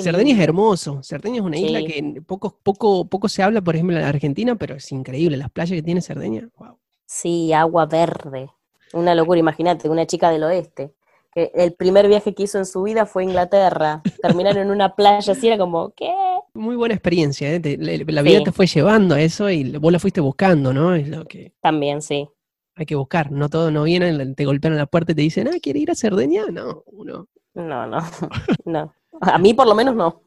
Cerdeña 0.00 0.34
es 0.34 0.40
hermoso. 0.40 1.02
Cerdeña 1.02 1.36
es 1.36 1.42
una 1.42 1.56
isla 1.56 1.80
que 1.80 2.22
poco, 2.26 2.56
poco, 2.62 3.06
poco 3.06 3.28
se 3.28 3.42
habla, 3.42 3.60
por 3.60 3.74
ejemplo, 3.74 3.96
en 3.96 4.02
la 4.02 4.08
Argentina, 4.08 4.54
pero 4.56 4.76
es 4.76 4.90
increíble. 4.92 5.36
Las 5.36 5.50
playas 5.50 5.76
que 5.76 5.82
tiene 5.82 6.00
Cerdeña, 6.00 6.48
wow. 6.56 6.78
Sí, 7.06 7.52
agua 7.52 7.86
verde. 7.86 8.50
Una 8.92 9.14
locura, 9.14 9.38
imagínate, 9.38 9.88
una 9.88 10.06
chica 10.06 10.30
del 10.30 10.44
oeste. 10.44 10.92
Que 11.32 11.50
el 11.54 11.74
primer 11.74 12.08
viaje 12.08 12.34
que 12.34 12.44
hizo 12.44 12.58
en 12.58 12.66
su 12.66 12.82
vida 12.82 13.06
fue 13.06 13.22
a 13.22 13.26
Inglaterra. 13.26 14.02
Terminaron 14.22 14.62
en 14.62 14.70
una 14.70 14.94
playa 14.94 15.32
así, 15.32 15.48
era 15.48 15.58
como, 15.58 15.90
¿qué? 15.90 16.12
Muy 16.54 16.76
buena 16.76 16.94
experiencia, 16.94 17.52
¿eh? 17.52 17.60
la 17.78 18.22
vida 18.22 18.42
te 18.42 18.52
fue 18.52 18.66
llevando 18.66 19.14
a 19.14 19.20
eso 19.20 19.48
y 19.50 19.76
vos 19.76 19.92
la 19.92 19.98
fuiste 19.98 20.20
buscando, 20.20 20.72
¿no? 20.72 20.94
Es 20.94 21.08
lo 21.08 21.24
que. 21.26 21.52
También, 21.60 22.02
sí. 22.02 22.28
Hay 22.74 22.86
que 22.86 22.94
buscar, 22.94 23.30
no 23.32 23.48
todo 23.48 23.70
no 23.70 23.84
viene, 23.84 24.34
te 24.34 24.44
golpean 24.44 24.76
la 24.76 24.86
puerta 24.86 25.12
y 25.12 25.14
te 25.14 25.22
dicen, 25.22 25.48
ah, 25.48 25.58
¿quiere 25.60 25.80
ir 25.80 25.90
a 25.90 25.94
Cerdeña? 25.94 26.46
No, 26.50 26.84
uno. 26.86 27.28
No, 27.54 27.86
no, 27.86 27.98
no. 28.64 28.94
A 29.20 29.38
mí 29.38 29.54
por 29.54 29.66
lo 29.66 29.74
menos 29.74 29.94
no. 29.94 30.22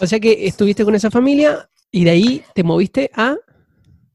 O 0.00 0.06
sea 0.06 0.20
que 0.20 0.46
estuviste 0.46 0.84
con 0.84 0.94
esa 0.94 1.10
familia 1.10 1.68
y 1.90 2.04
de 2.04 2.10
ahí 2.10 2.44
te 2.54 2.62
moviste 2.62 3.10
a... 3.14 3.36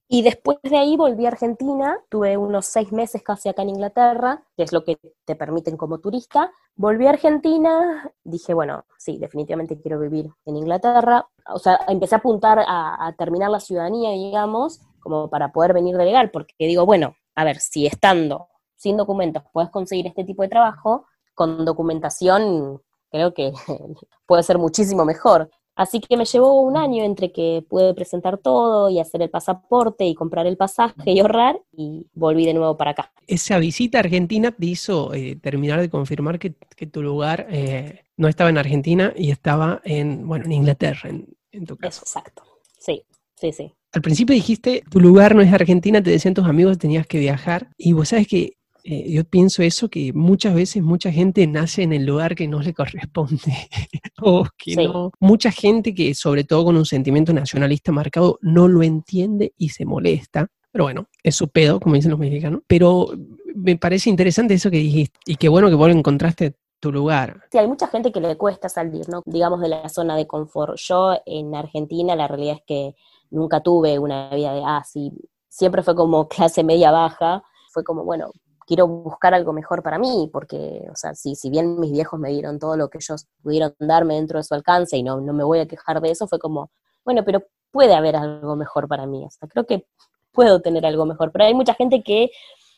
Y 0.08 0.22
después 0.22 0.60
de 0.62 0.78
ahí 0.78 0.96
volví 0.96 1.26
a 1.26 1.30
Argentina, 1.30 1.98
tuve 2.08 2.38
unos 2.38 2.68
seis 2.68 2.92
meses 2.92 3.24
casi 3.24 3.50
acá 3.50 3.64
en 3.64 3.70
Inglaterra, 3.70 4.44
que 4.56 4.62
es 4.64 4.72
lo 4.72 4.84
que 4.84 5.00
te 5.26 5.36
permiten 5.36 5.76
como 5.76 6.00
turista. 6.00 6.52
Volví 6.76 7.08
a 7.08 7.12
Argentina, 7.12 8.12
dije, 8.24 8.54
bueno, 8.54 8.86
sí, 8.98 9.18
definitivamente 9.18 9.82
quiero 9.82 10.00
vivir 10.00 10.30
en 10.46 10.58
Inglaterra. 10.58 11.28
O 11.52 11.58
sea, 11.58 11.80
empecé 11.88 12.14
a 12.14 12.20
apuntar 12.20 12.60
a, 12.60 13.08
a 13.08 13.14
terminar 13.14 13.50
la 13.50 13.60
ciudadanía, 13.60 14.12
digamos, 14.12 14.82
como 15.00 15.30
para 15.30 15.52
poder 15.52 15.74
venir 15.74 15.98
de 15.98 16.06
legal, 16.06 16.30
porque 16.30 16.54
digo, 16.60 16.86
bueno, 16.86 17.16
a 17.34 17.44
ver, 17.44 17.58
si 17.58 17.88
estando 17.88 18.50
sin 18.76 18.98
documentos 18.98 19.44
puedes 19.52 19.72
conseguir 19.72 20.06
este 20.06 20.24
tipo 20.26 20.44
de 20.44 20.50
trabajo, 20.50 21.08
con 21.34 21.66
documentación 21.66 22.82
creo 23.14 23.34
que 23.34 23.54
puede 24.26 24.44
ser 24.44 24.58
muchísimo 24.58 25.06
mejor. 25.06 25.50
Así 25.76 26.00
que 26.00 26.18
me 26.18 26.26
llevó 26.26 26.62
un 26.62 26.78
año 26.78 27.04
entre 27.04 27.32
que 27.32 27.66
pude 27.68 27.94
presentar 27.96 28.38
todo 28.38 28.90
y 28.90 29.00
hacer 29.00 29.24
el 29.24 29.30
pasaporte 29.30 30.06
y 30.06 30.14
comprar 30.14 30.46
el 30.46 30.56
pasaje 30.56 31.12
y 31.12 31.20
ahorrar 31.20 31.60
y 31.72 32.06
volví 32.14 32.46
de 32.46 32.54
nuevo 32.54 32.78
para 32.78 32.92
acá. 32.92 33.12
Esa 33.26 33.58
visita 33.58 33.98
a 33.98 34.02
Argentina 34.02 34.52
te 34.52 34.66
hizo 34.68 35.14
eh, 35.14 35.36
terminar 35.42 35.82
de 35.82 35.90
confirmar 35.90 36.38
que, 36.38 36.52
tu 36.92 37.02
lugar 37.02 37.48
eh, 37.50 38.04
no 38.18 38.28
estaba 38.28 38.50
en 38.50 38.58
Argentina 38.58 39.14
y 39.16 39.32
estaba 39.32 39.82
en, 39.84 40.28
bueno, 40.28 40.46
en 40.46 40.52
Inglaterra, 40.52 41.10
en, 41.10 41.66
tu 41.66 41.78
caso. 41.78 42.02
Exacto, 42.02 42.44
sí, 42.78 43.04
sí, 43.36 43.52
sí. 43.52 43.74
Al 43.94 44.02
principio 44.02 44.36
dijiste, 44.36 44.84
tu 44.92 45.00
lugar 45.00 45.34
no 45.34 45.42
es 45.42 45.54
Argentina, 45.54 46.04
te 46.04 46.12
decían 46.12 46.34
tus 46.34 46.46
amigos 46.46 46.78
tenías 46.78 47.08
que 47.08 47.20
viajar 47.20 47.70
y 47.78 47.94
vos 47.94 48.10
sabes 48.10 48.28
que 48.28 48.58
eh, 48.84 49.12
yo 49.12 49.24
pienso 49.24 49.64
eso, 49.64 49.90
que 49.90 50.12
muchas 50.14 50.54
veces 50.54 50.84
mucha 50.84 51.12
gente 51.12 51.48
nace 51.48 51.84
en 51.84 51.94
el 51.94 52.06
lugar 52.06 52.36
que 52.36 52.48
no 52.48 52.62
le 52.62 52.74
corresponde. 52.74 53.40
o 54.22 54.46
que 54.58 54.76
no. 54.76 55.12
Mucha 55.20 55.52
gente 55.52 55.96
que, 55.96 56.14
sobre 56.14 56.44
todo 56.44 56.66
con 56.66 56.76
un 56.76 56.86
sentimiento 56.86 57.32
nacionalista 57.34 57.92
marcado, 57.92 58.40
no 58.42 58.68
lo 58.68 58.84
entiende 58.84 59.54
y 59.58 59.70
se 59.70 59.86
molesta. 59.86 60.48
Pero 60.72 60.86
bueno, 60.86 61.08
es 61.22 61.36
su 61.36 61.48
pedo, 61.48 61.80
como 61.80 61.96
dicen 61.96 62.12
los 62.12 62.20
mexicanos. 62.20 62.62
Pero 62.68 63.08
me 63.56 63.78
parece 63.78 64.10
interesante 64.10 64.56
eso 64.56 64.70
que 64.70 64.78
dijiste. 64.78 65.18
Y 65.26 65.36
qué 65.36 65.48
bueno 65.48 65.70
que 65.70 65.76
vos 65.76 65.90
encontraste 65.90 66.56
tu 66.80 66.92
lugar. 66.92 67.44
Sí, 67.52 67.58
hay 67.58 67.68
mucha 67.68 67.88
gente 67.88 68.12
que 68.12 68.20
le 68.20 68.36
cuesta 68.36 68.68
salir, 68.68 69.08
¿no? 69.08 69.22
Digamos, 69.26 69.62
de 69.62 69.70
la 69.70 69.88
zona 69.88 70.18
de 70.18 70.28
confort. 70.28 70.76
Yo 70.78 71.16
en 71.26 71.56
Argentina 71.56 72.16
la 72.16 72.28
realidad 72.28 72.58
es 72.58 72.64
que 72.68 72.96
nunca 73.30 73.62
tuve 73.62 73.98
una 74.00 74.30
vida 74.32 74.54
de, 74.54 74.62
ah, 74.66 74.84
sí, 74.86 75.14
siempre 75.48 75.84
fue 75.84 75.96
como 75.96 76.28
clase 76.28 76.64
media 76.64 76.92
baja. 76.92 77.44
Fue 77.72 77.84
como, 77.84 78.04
bueno, 78.04 78.32
quiero 78.66 78.88
buscar 78.88 79.34
algo 79.34 79.54
mejor 79.54 79.84
para 79.84 79.98
mí, 79.98 80.30
porque, 80.32 80.88
o 80.92 80.96
sea, 80.96 81.14
si, 81.16 81.36
si 81.36 81.50
bien 81.50 81.80
mis 81.80 81.92
viejos 81.92 82.20
me 82.20 82.30
dieron 82.30 82.60
todo 82.60 82.78
lo 82.78 82.90
que 82.90 83.00
ellos 83.00 83.28
pudieron 83.42 83.76
darme 83.80 84.16
dentro 84.16 84.40
de 84.40 84.44
su 84.44 84.54
alcance 84.54 84.98
y 84.98 85.04
no, 85.04 85.22
no 85.22 85.34
me 85.34 85.44
voy 85.44 85.60
a 85.60 85.68
quejar 85.68 86.02
de 86.02 86.12
eso, 86.12 86.28
fue 86.28 86.40
como, 86.40 86.72
bueno, 87.06 87.24
pero 87.26 87.44
puede 87.72 87.94
haber 87.94 88.16
algo 88.16 88.56
mejor 88.56 88.88
para 88.88 89.06
mí, 89.06 89.26
o 89.26 89.48
creo 89.48 89.66
que 89.66 89.86
puedo 90.32 90.62
tener 90.62 90.86
algo 90.86 91.06
mejor, 91.06 91.32
pero 91.32 91.46
hay 91.46 91.54
mucha 91.54 91.74
gente 91.74 92.04
que 92.04 92.30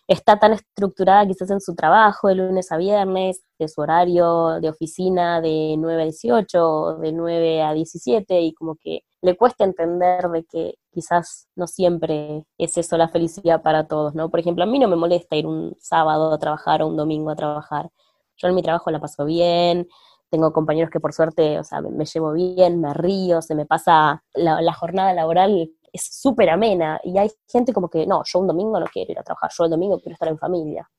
está 0.07 0.37
tan 0.37 0.53
estructurada 0.53 1.25
quizás 1.25 1.49
en 1.49 1.61
su 1.61 1.75
trabajo 1.75 2.27
de 2.27 2.35
lunes 2.35 2.71
a 2.71 2.77
viernes, 2.77 3.41
de 3.57 3.67
su 3.67 3.81
horario 3.81 4.59
de 4.61 4.69
oficina 4.69 5.41
de 5.41 5.75
9 5.77 6.01
a 6.01 6.05
18, 6.05 6.97
de 6.99 7.11
9 7.11 7.61
a 7.63 7.73
17, 7.73 8.41
y 8.41 8.53
como 8.53 8.75
que 8.75 9.01
le 9.25 9.35
cuesta 9.37 9.63
entender 9.63 10.29
de 10.29 10.45
que 10.45 10.75
quizás 10.91 11.47
no 11.55 11.67
siempre 11.67 12.45
es 12.57 12.77
eso 12.77 12.97
la 12.97 13.09
felicidad 13.09 13.61
para 13.61 13.87
todos, 13.87 14.15
¿no? 14.15 14.29
Por 14.29 14.39
ejemplo, 14.39 14.63
a 14.63 14.67
mí 14.67 14.79
no 14.79 14.87
me 14.87 14.95
molesta 14.95 15.35
ir 15.35 15.47
un 15.47 15.75
sábado 15.79 16.33
a 16.33 16.39
trabajar 16.39 16.81
o 16.81 16.87
un 16.87 16.97
domingo 16.97 17.29
a 17.31 17.35
trabajar. 17.35 17.89
Yo 18.37 18.47
en 18.47 18.55
mi 18.55 18.61
trabajo 18.61 18.91
la 18.91 18.99
paso 18.99 19.25
bien, 19.25 19.87
tengo 20.29 20.53
compañeros 20.53 20.91
que 20.91 20.99
por 20.99 21.13
suerte, 21.13 21.59
o 21.59 21.63
sea, 21.63 21.81
me, 21.81 22.05
llevo 22.05 22.33
bien, 22.33 22.79
me 22.81 22.93
río, 22.93 23.41
se 23.41 23.55
me 23.55 23.65
pasa 23.65 24.23
la 24.33 24.73
jornada 24.73 25.13
laboral 25.13 25.71
es 25.95 26.09
súper 26.21 26.49
amena 26.49 26.99
y 27.03 27.17
hay 27.17 27.31
gente 27.49 27.71
como 27.73 27.89
que, 27.89 28.05
no, 28.05 28.21
yo 28.25 28.39
un 28.39 28.47
domingo 28.47 28.79
no 28.79 28.85
quiero 28.87 29.13
ir 29.13 29.19
a 29.19 29.23
trabajar, 29.23 29.49
yo 29.57 29.63
el 29.63 29.71
domingo 29.71 29.99
quiero 29.99 30.13
estar 30.13 30.27
en 30.27 30.37
familia. 30.37 30.89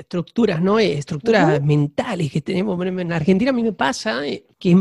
Estructuras, 0.00 0.60
¿no? 0.60 0.78
Eh, 0.78 0.98
estructuras 0.98 1.62
mentales 1.62 2.30
que 2.30 2.40
tenemos. 2.40 2.80
En 2.86 3.12
Argentina 3.12 3.50
a 3.50 3.54
mí 3.54 3.62
me 3.62 3.72
pasa 3.72 4.26
eh, 4.26 4.46
que 4.58 4.76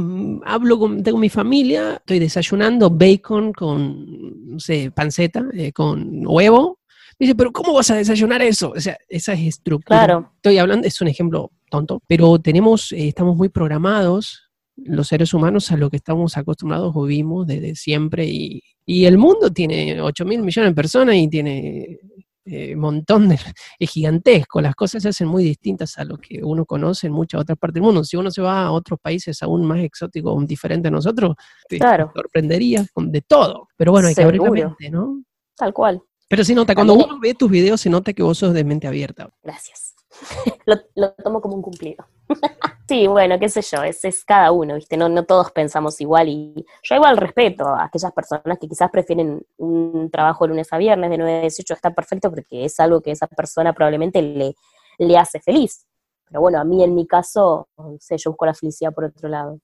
hablo 0.45 0.79
con, 0.79 1.03
tengo 1.03 1.17
mi 1.17 1.29
familia, 1.29 1.95
estoy 1.95 2.19
desayunando 2.19 2.89
bacon 2.89 3.53
con, 3.53 4.53
no 4.53 4.59
sé, 4.59 4.91
panceta, 4.91 5.45
eh, 5.53 5.71
con 5.71 6.25
huevo. 6.25 6.79
dice, 7.19 7.35
pero 7.35 7.51
¿cómo 7.51 7.73
vas 7.73 7.91
a 7.91 7.95
desayunar 7.95 8.41
eso? 8.41 8.73
O 8.75 8.79
sea, 8.79 8.97
esa 9.07 9.33
es 9.33 9.41
estructura. 9.41 10.05
Claro. 10.05 10.31
Estoy 10.35 10.57
hablando, 10.57 10.87
es 10.87 10.99
un 11.01 11.07
ejemplo 11.07 11.51
tonto, 11.69 12.01
pero 12.07 12.39
tenemos, 12.39 12.91
estamos 12.91 13.35
muy 13.35 13.49
programados 13.49 14.43
los 14.75 15.07
seres 15.07 15.33
humanos 15.33 15.71
a 15.71 15.77
lo 15.77 15.89
que 15.89 15.97
estamos 15.97 16.37
acostumbrados 16.37 16.93
o 16.95 17.03
vimos 17.03 17.47
desde 17.47 17.75
siempre 17.75 18.25
y, 18.25 18.61
el 18.85 19.17
mundo 19.17 19.49
tiene 19.49 20.01
8 20.01 20.25
mil 20.25 20.41
millones 20.41 20.71
de 20.71 20.75
personas 20.75 21.15
y 21.15 21.29
tiene 21.29 21.99
eh, 22.45 22.75
montón 22.75 23.29
de... 23.29 23.39
es 23.79 23.89
gigantesco, 23.89 24.61
las 24.61 24.75
cosas 24.75 25.03
se 25.03 25.09
hacen 25.09 25.27
muy 25.27 25.43
distintas 25.43 25.97
a 25.97 26.05
lo 26.05 26.17
que 26.17 26.43
uno 26.43 26.65
conoce 26.65 27.07
en 27.07 27.13
muchas 27.13 27.41
otras 27.41 27.57
partes 27.57 27.75
del 27.75 27.83
mundo. 27.83 28.03
Si 28.03 28.17
uno 28.17 28.31
se 28.31 28.41
va 28.41 28.63
a 28.63 28.71
otros 28.71 28.99
países 29.01 29.41
aún 29.43 29.65
más 29.65 29.79
exóticos, 29.79 30.45
diferentes 30.47 30.89
a 30.89 30.91
nosotros, 30.91 31.35
te 31.67 31.77
sorprendería 31.77 32.85
de 32.95 33.21
todo. 33.21 33.67
Pero 33.77 33.91
bueno, 33.91 34.07
hay 34.07 34.15
que 34.15 34.23
abrir 34.23 34.41
la 34.41 34.51
mente, 34.51 34.89
¿no? 34.89 35.23
Tal 35.55 35.73
cual. 35.73 36.01
Pero 36.27 36.43
se 36.43 36.55
nota, 36.55 36.73
cuando 36.73 36.95
uno 36.95 37.19
ve 37.19 37.33
tus 37.33 37.49
videos, 37.49 37.81
se 37.81 37.89
nota 37.89 38.13
que 38.13 38.23
vos 38.23 38.37
sos 38.37 38.53
de 38.53 38.63
mente 38.63 38.87
abierta. 38.87 39.29
Gracias. 39.43 39.93
lo, 40.95 41.13
tomo 41.23 41.41
como 41.41 41.55
un 41.55 41.61
cumplido. 41.61 42.05
sí, 42.87 43.07
bueno, 43.07 43.39
qué 43.39 43.49
sé 43.49 43.61
yo, 43.61 43.83
es, 43.83 44.03
es 44.05 44.23
cada 44.25 44.51
uno, 44.51 44.75
¿viste? 44.75 44.97
No, 44.97 45.09
no 45.09 45.25
todos 45.25 45.51
pensamos 45.51 45.99
igual 46.01 46.29
y 46.29 46.65
yo 46.83 46.95
igual 46.95 47.17
respeto 47.17 47.67
a 47.67 47.85
aquellas 47.85 48.11
personas 48.11 48.57
que 48.59 48.67
quizás 48.67 48.89
prefieren 48.91 49.45
un 49.57 50.09
trabajo 50.11 50.47
lunes 50.47 50.71
a 50.71 50.77
viernes 50.77 51.09
de 51.09 51.17
9 51.17 51.37
a 51.37 51.41
18, 51.41 51.73
está 51.73 51.93
perfecto 51.93 52.29
porque 52.29 52.65
es 52.65 52.79
algo 52.79 53.01
que 53.01 53.11
esa 53.11 53.27
persona 53.27 53.73
probablemente 53.73 54.21
le, 54.21 54.55
le 54.97 55.17
hace 55.17 55.39
feliz. 55.39 55.85
Pero 56.27 56.41
bueno, 56.41 56.59
a 56.59 56.63
mí 56.63 56.83
en 56.83 56.95
mi 56.95 57.05
caso, 57.05 57.67
no 57.77 57.97
sé, 57.99 58.17
yo 58.17 58.31
busco 58.31 58.45
la 58.45 58.53
felicidad 58.53 58.93
por 58.93 59.05
otro 59.05 59.29
lado. 59.29 59.59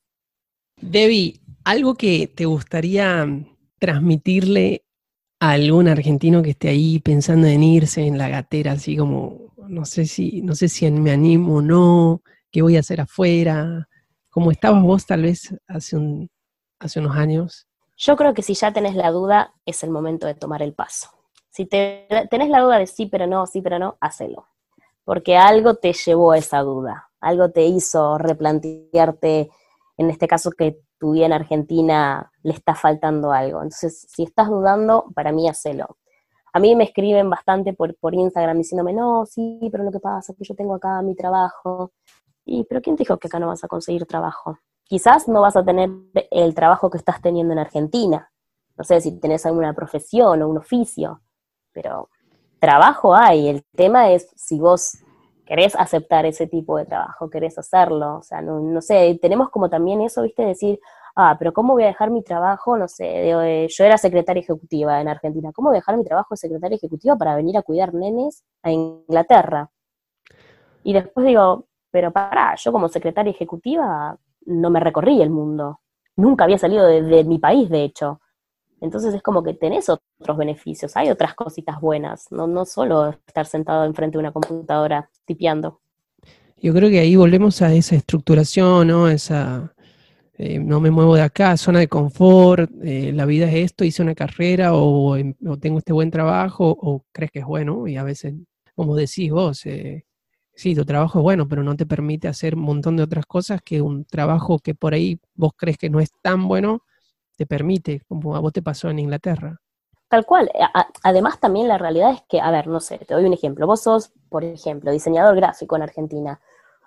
Debbie, 0.82 1.42
algo 1.64 1.96
que 1.96 2.28
te 2.28 2.46
gustaría 2.46 3.28
transmitirle 3.80 4.84
a 5.40 5.52
algún 5.52 5.88
argentino 5.88 6.42
que 6.42 6.52
esté 6.52 6.70
ahí 6.70 7.00
pensando 7.00 7.48
en 7.48 7.64
irse 7.64 8.06
en 8.06 8.18
la 8.18 8.30
gatera, 8.30 8.74
así 8.74 8.96
como 8.98 9.50
no 9.68 9.86
sé 9.86 10.06
si, 10.06 10.42
no 10.42 10.56
sé 10.56 10.68
si 10.68 10.90
me 10.92 11.12
animo 11.12 11.58
o 11.58 11.62
no, 11.62 12.22
qué 12.52 12.62
voy 12.62 12.78
a 12.78 12.82
hacer 12.82 13.02
afuera, 13.02 13.88
como 14.30 14.52
estabas 14.52 14.84
vos 14.84 15.06
tal 15.06 15.24
vez 15.24 15.56
hace, 15.68 15.98
un, 15.98 16.30
hace 16.80 17.00
unos 17.00 17.16
años. 17.16 17.68
Yo 17.98 18.16
creo 18.16 18.34
que 18.34 18.42
si 18.42 18.54
ya 18.54 18.72
tenés 18.72 18.96
la 18.96 19.12
duda, 19.12 19.54
es 19.66 19.84
el 19.84 19.90
momento 19.90 20.28
de 20.28 20.36
tomar 20.36 20.62
el 20.62 20.74
paso. 20.74 21.10
Si 21.50 21.66
te, 21.66 22.08
tenés 22.30 22.50
la 22.50 22.62
duda 22.62 22.78
de 22.78 22.88
sí, 22.88 23.08
pero 23.08 23.28
no, 23.28 23.46
sí, 23.46 23.62
pero 23.62 23.80
no, 23.80 23.98
hacelo. 24.00 24.48
Porque 25.04 25.36
algo 25.36 25.76
te 25.76 25.94
llevó 25.94 26.32
a 26.32 26.38
esa 26.38 26.60
duda, 26.60 27.10
algo 27.20 27.50
te 27.52 27.66
hizo 27.66 28.18
replantearte, 28.18 29.50
en 29.98 30.10
este 30.10 30.28
caso 30.28 30.52
que 30.52 30.80
tu 31.00 31.14
vida 31.14 31.26
en 31.26 31.34
Argentina 31.34 32.32
le 32.44 32.54
está 32.54 32.76
faltando 32.76 33.32
algo. 33.32 33.58
Entonces, 33.64 34.06
si 34.08 34.24
estás 34.24 34.50
dudando, 34.50 35.06
para 35.16 35.32
mí 35.32 35.50
hacelo. 35.50 35.98
A 36.54 36.60
mí 36.60 36.76
me 36.76 36.84
escriben 36.84 37.30
bastante 37.30 37.74
por, 37.74 37.96
por 37.96 38.14
Instagram 38.14 38.58
diciéndome, 38.58 38.94
no, 38.94 39.26
sí, 39.26 39.60
pero 39.72 39.84
lo 39.84 39.92
que 39.92 40.00
pasa 40.00 40.32
es 40.32 40.38
que 40.38 40.44
yo 40.44 40.56
tengo 40.56 40.76
acá 40.76 41.02
mi 41.02 41.16
trabajo. 41.16 41.92
Y, 42.50 42.64
pero 42.66 42.82
¿quién 42.82 42.96
te 42.96 43.04
dijo 43.04 43.18
que 43.18 43.28
acá 43.28 43.40
no 43.40 43.48
vas 43.48 43.64
a 43.64 43.68
conseguir 43.68 44.06
trabajo? 44.06 44.58
quizás 44.90 45.28
no 45.28 45.42
vas 45.42 45.56
a 45.56 45.64
tener 45.64 45.90
el 46.32 46.56
trabajo 46.56 46.90
que 46.90 46.98
estás 46.98 47.22
teniendo 47.22 47.54
en 47.54 47.60
Argentina. 47.60 48.32
No 48.76 48.84
sé 48.84 49.00
si 49.00 49.20
tenés 49.20 49.46
alguna 49.46 49.74
profesión 49.74 50.42
o 50.42 50.50
un 50.50 50.58
oficio, 50.58 51.22
pero 51.72 52.10
trabajo 52.60 53.16
hay. 53.16 53.50
El 53.50 53.64
tema 53.76 54.12
es 54.12 54.28
si 54.36 54.60
vos 54.60 54.98
querés 55.46 55.76
aceptar 55.76 56.26
ese 56.26 56.48
tipo 56.48 56.78
de 56.78 56.86
trabajo, 56.86 57.30
querés 57.30 57.58
hacerlo. 57.60 58.18
O 58.18 58.24
sea, 58.24 58.42
no, 58.42 58.60
no 58.60 58.82
sé, 58.82 59.18
tenemos 59.22 59.50
como 59.50 59.70
también 59.70 60.02
eso, 60.02 60.24
viste, 60.24 60.44
decir, 60.44 60.80
ah, 61.16 61.36
pero 61.38 61.54
¿cómo 61.54 61.74
voy 61.74 61.84
a 61.84 61.88
dejar 61.88 62.10
mi 62.10 62.24
trabajo? 62.24 62.76
No 62.76 62.88
sé, 62.88 63.30
eh, 63.30 63.68
yo 63.70 63.84
era 63.84 63.98
secretaria 63.98 64.42
ejecutiva 64.42 65.00
en 65.02 65.08
Argentina, 65.08 65.52
¿cómo 65.54 65.72
dejar 65.72 65.98
mi 65.98 66.04
trabajo 66.04 66.30
de 66.32 66.38
secretaria 66.38 66.78
ejecutiva 66.78 67.16
para 67.16 67.36
venir 67.36 67.58
a 67.58 67.62
cuidar 67.62 67.94
nenes 67.94 68.44
a 68.64 68.72
Inglaterra? 68.72 69.70
Y 70.84 70.94
después 70.94 71.28
digo, 71.28 71.69
pero 71.92 72.12
pará, 72.12 72.56
yo 72.56 72.72
como 72.72 72.88
secretaria 72.90 73.32
ejecutiva 73.32 74.18
no 74.46 74.70
me 74.70 74.80
recorrí 74.80 75.22
el 75.22 75.30
mundo. 75.30 75.80
Nunca 76.16 76.44
había 76.44 76.58
salido 76.58 76.86
de, 76.86 77.24
mi 77.24 77.40
país, 77.40 77.70
de 77.70 77.84
hecho. 77.84 78.20
Entonces 78.82 79.14
es 79.14 79.22
como 79.22 79.44
que 79.44 79.54
tenés 79.54 79.90
otros 79.90 80.38
beneficios, 80.38 80.96
hay 80.96 81.10
otras 81.10 81.34
cositas 81.36 81.82
buenas, 81.82 82.32
no, 82.32 82.48
no 82.48 82.66
solo 82.66 83.10
estar 83.10 83.46
sentado 83.46 83.84
enfrente 83.86 84.18
de 84.18 84.20
una 84.20 84.32
computadora 84.32 85.10
tipeando. 85.26 85.82
Yo 86.62 86.74
creo 86.74 86.90
que 86.90 87.00
ahí 87.00 87.16
volvemos 87.16 87.62
a 87.62 87.74
esa 87.74 87.96
estructuración, 87.96 88.88
¿no? 88.88 89.08
Esa, 89.08 89.74
eh, 90.42 90.58
no 90.58 90.80
me 90.80 90.92
muevo 90.92 91.16
de 91.16 91.22
acá, 91.22 91.58
zona 91.58 91.80
de 91.80 91.90
confort, 91.90 92.72
eh, 92.82 93.12
la 93.14 93.26
vida 93.26 93.48
es 93.48 93.56
esto, 93.56 93.84
hice 93.84 94.02
una 94.02 94.16
carrera 94.16 94.74
o, 94.74 95.18
o, 95.18 95.58
tengo 95.58 95.80
este 95.80 95.92
buen 95.92 96.12
trabajo 96.12 96.78
o 96.82 97.04
crees 97.12 97.32
que 97.32 97.40
es 97.40 97.46
bueno 97.46 97.86
y 97.88 97.98
a 97.98 98.04
veces, 98.04 98.36
como 98.74 98.96
decís 98.96 99.32
vos, 99.32 99.66
eh, 99.66 100.06
sí, 100.60 100.76
tu 100.76 100.84
trabajo 100.84 101.20
es 101.20 101.24
bueno, 101.24 101.48
pero 101.48 101.64
no 101.64 101.76
te 101.78 101.86
permite 101.86 102.28
hacer 102.28 102.56
un 102.56 102.64
montón 102.64 102.98
de 102.98 103.04
otras 103.04 103.26
cosas 103.26 103.62
que 103.62 103.82
un 103.82 104.04
trabajo 104.04 104.60
que 104.60 104.76
por 104.76 104.94
ahí 104.94 105.18
vos 105.34 105.54
crees 105.56 105.78
que 105.78 105.90
no 105.90 106.02
es 106.02 106.12
tan 106.22 106.50
bueno, 106.50 106.84
te 107.38 107.46
permite, 107.46 108.02
como 108.10 108.36
a 108.36 108.40
vos 108.40 108.52
te 108.52 108.62
pasó 108.62 108.90
en 108.90 109.00
Inglaterra. 109.00 109.62
Tal 110.10 110.26
cual. 110.26 110.52
Además, 111.04 111.40
también 111.40 111.70
la 111.70 111.78
realidad 111.78 112.12
es 112.12 112.24
que, 112.28 112.42
a 112.42 112.52
ver, 112.52 112.68
no 112.68 112.82
sé, 112.82 112.98
te 112.98 113.14
doy 113.14 113.24
un 113.24 113.34
ejemplo. 113.34 113.68
Vos 113.68 113.84
sos, 113.84 114.12
por 114.28 114.44
ejemplo, 114.44 114.92
diseñador 114.92 115.36
gráfico 115.38 115.78
en 115.78 115.84
Argentina. 115.84 116.42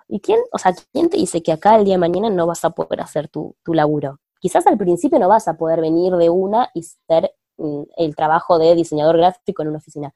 ¿Y 0.07 0.19
quién, 0.19 0.39
o 0.51 0.59
sea, 0.59 0.75
quién 0.91 1.09
te 1.09 1.17
dice 1.17 1.41
que 1.41 1.51
acá 1.51 1.75
el 1.75 1.85
día 1.85 1.95
de 1.95 1.99
mañana 1.99 2.29
no 2.29 2.45
vas 2.45 2.63
a 2.65 2.69
poder 2.69 3.01
hacer 3.01 3.27
tu, 3.29 3.55
tu 3.63 3.73
laburo? 3.73 4.19
Quizás 4.39 4.67
al 4.67 4.77
principio 4.77 5.17
no 5.17 5.29
vas 5.29 5.47
a 5.47 5.55
poder 5.57 5.81
venir 5.81 6.13
de 6.13 6.29
una 6.29 6.69
y 6.75 6.83
ser 6.83 7.33
mm, 7.57 7.83
el 7.97 8.15
trabajo 8.15 8.59
de 8.59 8.75
diseñador 8.75 9.17
gráfico 9.17 9.63
en 9.63 9.69
una 9.69 9.77
oficina. 9.77 10.13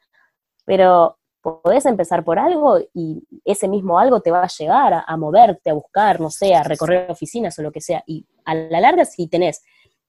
Pero 0.65 1.17
podés 1.47 1.85
empezar 1.85 2.23
por 2.23 2.39
algo 2.39 2.79
y 2.93 3.23
ese 3.45 3.67
mismo 3.67 3.99
algo 3.99 4.21
te 4.21 4.31
va 4.31 4.43
a 4.43 4.47
llevar 4.47 5.03
a, 5.05 5.17
moverte, 5.17 5.69
a 5.69 5.73
buscar, 5.73 6.19
no 6.19 6.29
sé, 6.29 6.53
a 6.55 6.63
recorrer 6.63 7.09
oficinas 7.09 7.57
o 7.59 7.61
lo 7.61 7.71
que 7.71 7.81
sea. 7.81 8.03
Y 8.05 8.25
a 8.45 8.55
la 8.55 8.81
larga, 8.81 9.05
si 9.05 9.27
tenés 9.27 9.61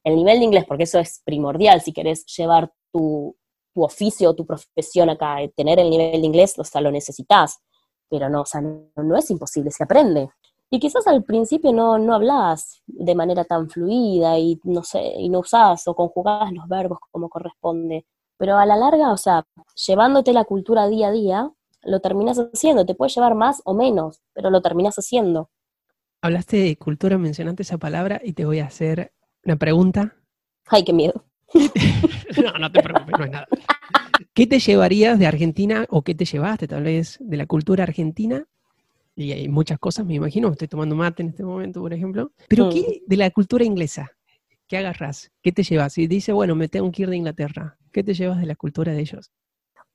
el 0.04 0.16
nivel 0.16 0.38
de 0.38 0.44
inglés, 0.44 0.64
porque 0.66 0.84
eso 0.84 0.98
es 0.98 1.22
primordial, 1.24 1.80
si 1.80 1.92
querés 1.92 2.24
llevar 2.26 2.72
tu, 2.92 3.36
tu 3.74 3.84
oficio 3.84 4.30
o 4.30 4.34
tu 4.34 4.46
profesión 4.46 5.10
acá, 5.10 5.42
eh, 5.42 5.52
tener 5.54 5.78
el 5.78 5.90
nivel 5.90 6.20
de 6.20 6.26
inglés, 6.26 6.58
o 6.58 6.64
sea, 6.64 6.80
lo 6.80 6.90
necesitas. 6.90 7.58
Pero 8.10 8.28
no, 8.28 8.42
o 8.42 8.46
sea, 8.46 8.60
no, 8.60 9.16
es 9.16 9.30
imposible, 9.30 9.70
se 9.70 9.84
aprende. 9.84 10.30
Y 10.70 10.80
quizás 10.80 11.06
al 11.06 11.24
principio 11.24 11.72
no, 11.72 11.98
no 11.98 12.14
hablas 12.14 12.82
de 12.86 13.14
manera 13.14 13.44
tan 13.44 13.70
fluida 13.70 14.38
y 14.38 14.60
no 14.64 14.82
sé, 14.82 15.02
y 15.18 15.28
no 15.28 15.40
usás 15.40 15.86
o 15.88 15.94
conjugás 15.94 16.52
los 16.52 16.66
verbos 16.68 16.98
como 17.10 17.28
corresponde. 17.28 18.06
Pero 18.38 18.56
a 18.56 18.66
la 18.66 18.76
larga, 18.76 19.12
o 19.12 19.16
sea, 19.16 19.46
llevándote 19.86 20.32
la 20.32 20.44
cultura 20.44 20.88
día 20.88 21.08
a 21.08 21.12
día, 21.12 21.50
lo 21.82 22.00
terminas 22.00 22.38
haciendo. 22.38 22.86
Te 22.86 22.94
puede 22.94 23.10
llevar 23.10 23.34
más 23.34 23.60
o 23.64 23.74
menos, 23.74 24.22
pero 24.32 24.50
lo 24.50 24.62
terminas 24.62 24.96
haciendo. 24.96 25.50
Hablaste 26.22 26.56
de 26.56 26.76
cultura, 26.76 27.18
mencionaste 27.18 27.62
esa 27.62 27.78
palabra 27.78 28.20
y 28.24 28.32
te 28.32 28.44
voy 28.44 28.60
a 28.60 28.66
hacer 28.66 29.12
una 29.44 29.56
pregunta. 29.56 30.16
Ay, 30.66 30.84
qué 30.84 30.92
miedo. 30.92 31.24
no, 31.54 32.58
no 32.58 32.72
te 32.72 32.82
preocupes, 32.82 33.18
no 33.18 33.24
es 33.24 33.30
nada. 33.30 33.48
¿Qué 34.34 34.46
te 34.46 34.58
llevarías 34.58 35.18
de 35.18 35.26
Argentina 35.26 35.86
o 35.90 36.02
qué 36.02 36.14
te 36.14 36.24
llevaste 36.24 36.68
tal 36.68 36.84
vez 36.84 37.18
de 37.20 37.36
la 37.36 37.46
cultura 37.46 37.84
argentina? 37.84 38.44
Y 39.16 39.32
hay 39.32 39.48
muchas 39.48 39.78
cosas, 39.80 40.06
me 40.06 40.14
imagino, 40.14 40.48
estoy 40.48 40.68
tomando 40.68 40.94
mate 40.94 41.22
en 41.22 41.30
este 41.30 41.42
momento, 41.42 41.80
por 41.80 41.92
ejemplo. 41.92 42.32
Pero 42.48 42.66
mm. 42.66 42.70
¿qué 42.70 43.02
de 43.04 43.16
la 43.16 43.30
cultura 43.30 43.64
inglesa? 43.64 44.12
¿Qué 44.68 44.76
agarras? 44.76 45.32
¿Qué 45.42 45.50
te 45.50 45.62
llevas? 45.62 45.96
Y 45.96 46.06
dice, 46.06 46.30
bueno, 46.32 46.54
me 46.54 46.68
tengo 46.68 46.92
que 46.92 47.02
ir 47.02 47.08
de 47.08 47.16
Inglaterra. 47.16 47.78
¿Qué 47.90 48.04
te 48.04 48.12
llevas 48.12 48.38
de 48.38 48.44
la 48.44 48.54
cultura 48.54 48.92
de 48.92 49.00
ellos? 49.00 49.32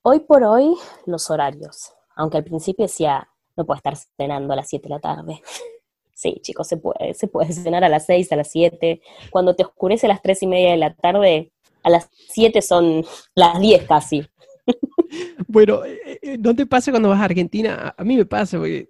Hoy 0.01 0.21
por 0.21 0.43
hoy, 0.43 0.73
los 1.05 1.29
horarios. 1.29 1.93
Aunque 2.15 2.37
al 2.37 2.43
principio 2.43 2.85
decía, 2.85 3.29
no 3.55 3.67
puedo 3.67 3.77
estar 3.77 3.95
cenando 4.17 4.51
a 4.51 4.55
las 4.55 4.67
7 4.67 4.87
de 4.87 4.89
la 4.89 4.99
tarde. 4.99 5.41
sí, 6.15 6.39
chicos, 6.41 6.67
se 6.67 6.77
puede. 6.77 7.13
Se 7.13 7.27
puede 7.27 7.53
cenar 7.53 7.83
a 7.83 7.89
las 7.89 8.07
6, 8.07 8.31
a 8.31 8.35
las 8.35 8.49
7. 8.49 8.99
Cuando 9.29 9.55
te 9.55 9.63
oscurece 9.63 10.07
a 10.07 10.09
las 10.09 10.23
3 10.23 10.41
y 10.41 10.47
media 10.47 10.71
de 10.71 10.77
la 10.77 10.95
tarde, 10.95 11.51
a 11.83 11.91
las 11.91 12.09
7 12.29 12.59
son 12.63 13.05
las 13.35 13.59
10 13.59 13.83
casi. 13.83 14.25
bueno, 15.47 15.85
eh, 15.85 16.17
eh, 16.19 16.37
¿no 16.39 16.55
te 16.55 16.65
pasa 16.65 16.89
cuando 16.89 17.09
vas 17.09 17.21
a 17.21 17.25
Argentina? 17.25 17.93
A 17.95 18.03
mí 18.03 18.17
me 18.17 18.25
pasa, 18.25 18.57
porque 18.57 18.87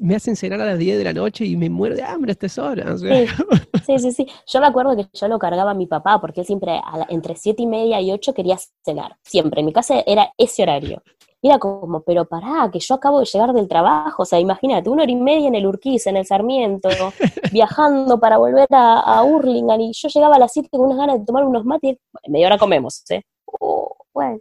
me 0.00 0.14
hacen 0.14 0.36
cenar 0.36 0.60
a 0.60 0.66
las 0.66 0.78
10 0.78 0.98
de 0.98 1.04
la 1.04 1.12
noche 1.12 1.44
y 1.44 1.56
me 1.56 1.68
muero 1.68 1.96
de 1.96 2.02
hambre 2.02 2.30
a 2.30 2.32
estas 2.32 2.58
horas. 2.58 3.00
Sí. 3.00 3.98
sí, 3.98 4.12
sí, 4.12 4.26
Yo 4.46 4.60
me 4.60 4.66
acuerdo 4.66 4.96
que 4.96 5.06
yo 5.12 5.28
lo 5.28 5.38
cargaba 5.38 5.72
a 5.72 5.74
mi 5.74 5.86
papá 5.86 6.20
porque 6.20 6.40
él 6.40 6.46
siempre 6.46 6.80
entre 7.08 7.36
7 7.36 7.62
y 7.62 7.66
media 7.66 8.00
y 8.00 8.12
8 8.12 8.32
quería 8.34 8.58
cenar. 8.84 9.16
Siempre. 9.22 9.60
En 9.60 9.66
mi 9.66 9.72
casa 9.72 10.02
era 10.06 10.32
ese 10.38 10.62
horario. 10.62 11.02
Y 11.42 11.48
era 11.48 11.58
como, 11.58 12.02
pero 12.02 12.26
pará, 12.26 12.68
que 12.70 12.78
yo 12.78 12.94
acabo 12.94 13.20
de 13.20 13.24
llegar 13.24 13.52
del 13.54 13.66
trabajo. 13.66 14.22
O 14.22 14.26
sea, 14.26 14.38
imagínate, 14.38 14.90
una 14.90 15.04
hora 15.04 15.12
y 15.12 15.16
media 15.16 15.48
en 15.48 15.54
el 15.54 15.66
Urquiza, 15.66 16.10
en 16.10 16.18
el 16.18 16.26
Sarmiento, 16.26 16.88
viajando 17.52 18.20
para 18.20 18.36
volver 18.36 18.68
a, 18.70 19.00
a 19.00 19.22
Hurlingham. 19.24 19.80
Y 19.80 19.92
yo 19.94 20.08
llegaba 20.08 20.36
a 20.36 20.38
las 20.38 20.52
7 20.52 20.68
con 20.70 20.82
unas 20.82 20.98
ganas 20.98 21.18
de 21.18 21.24
tomar 21.24 21.44
unos 21.44 21.64
mates. 21.64 21.96
Media 22.28 22.46
hora 22.46 22.58
comemos, 22.58 23.02
¿eh? 23.10 23.22
Oh, 23.46 23.96
bueno. 24.12 24.38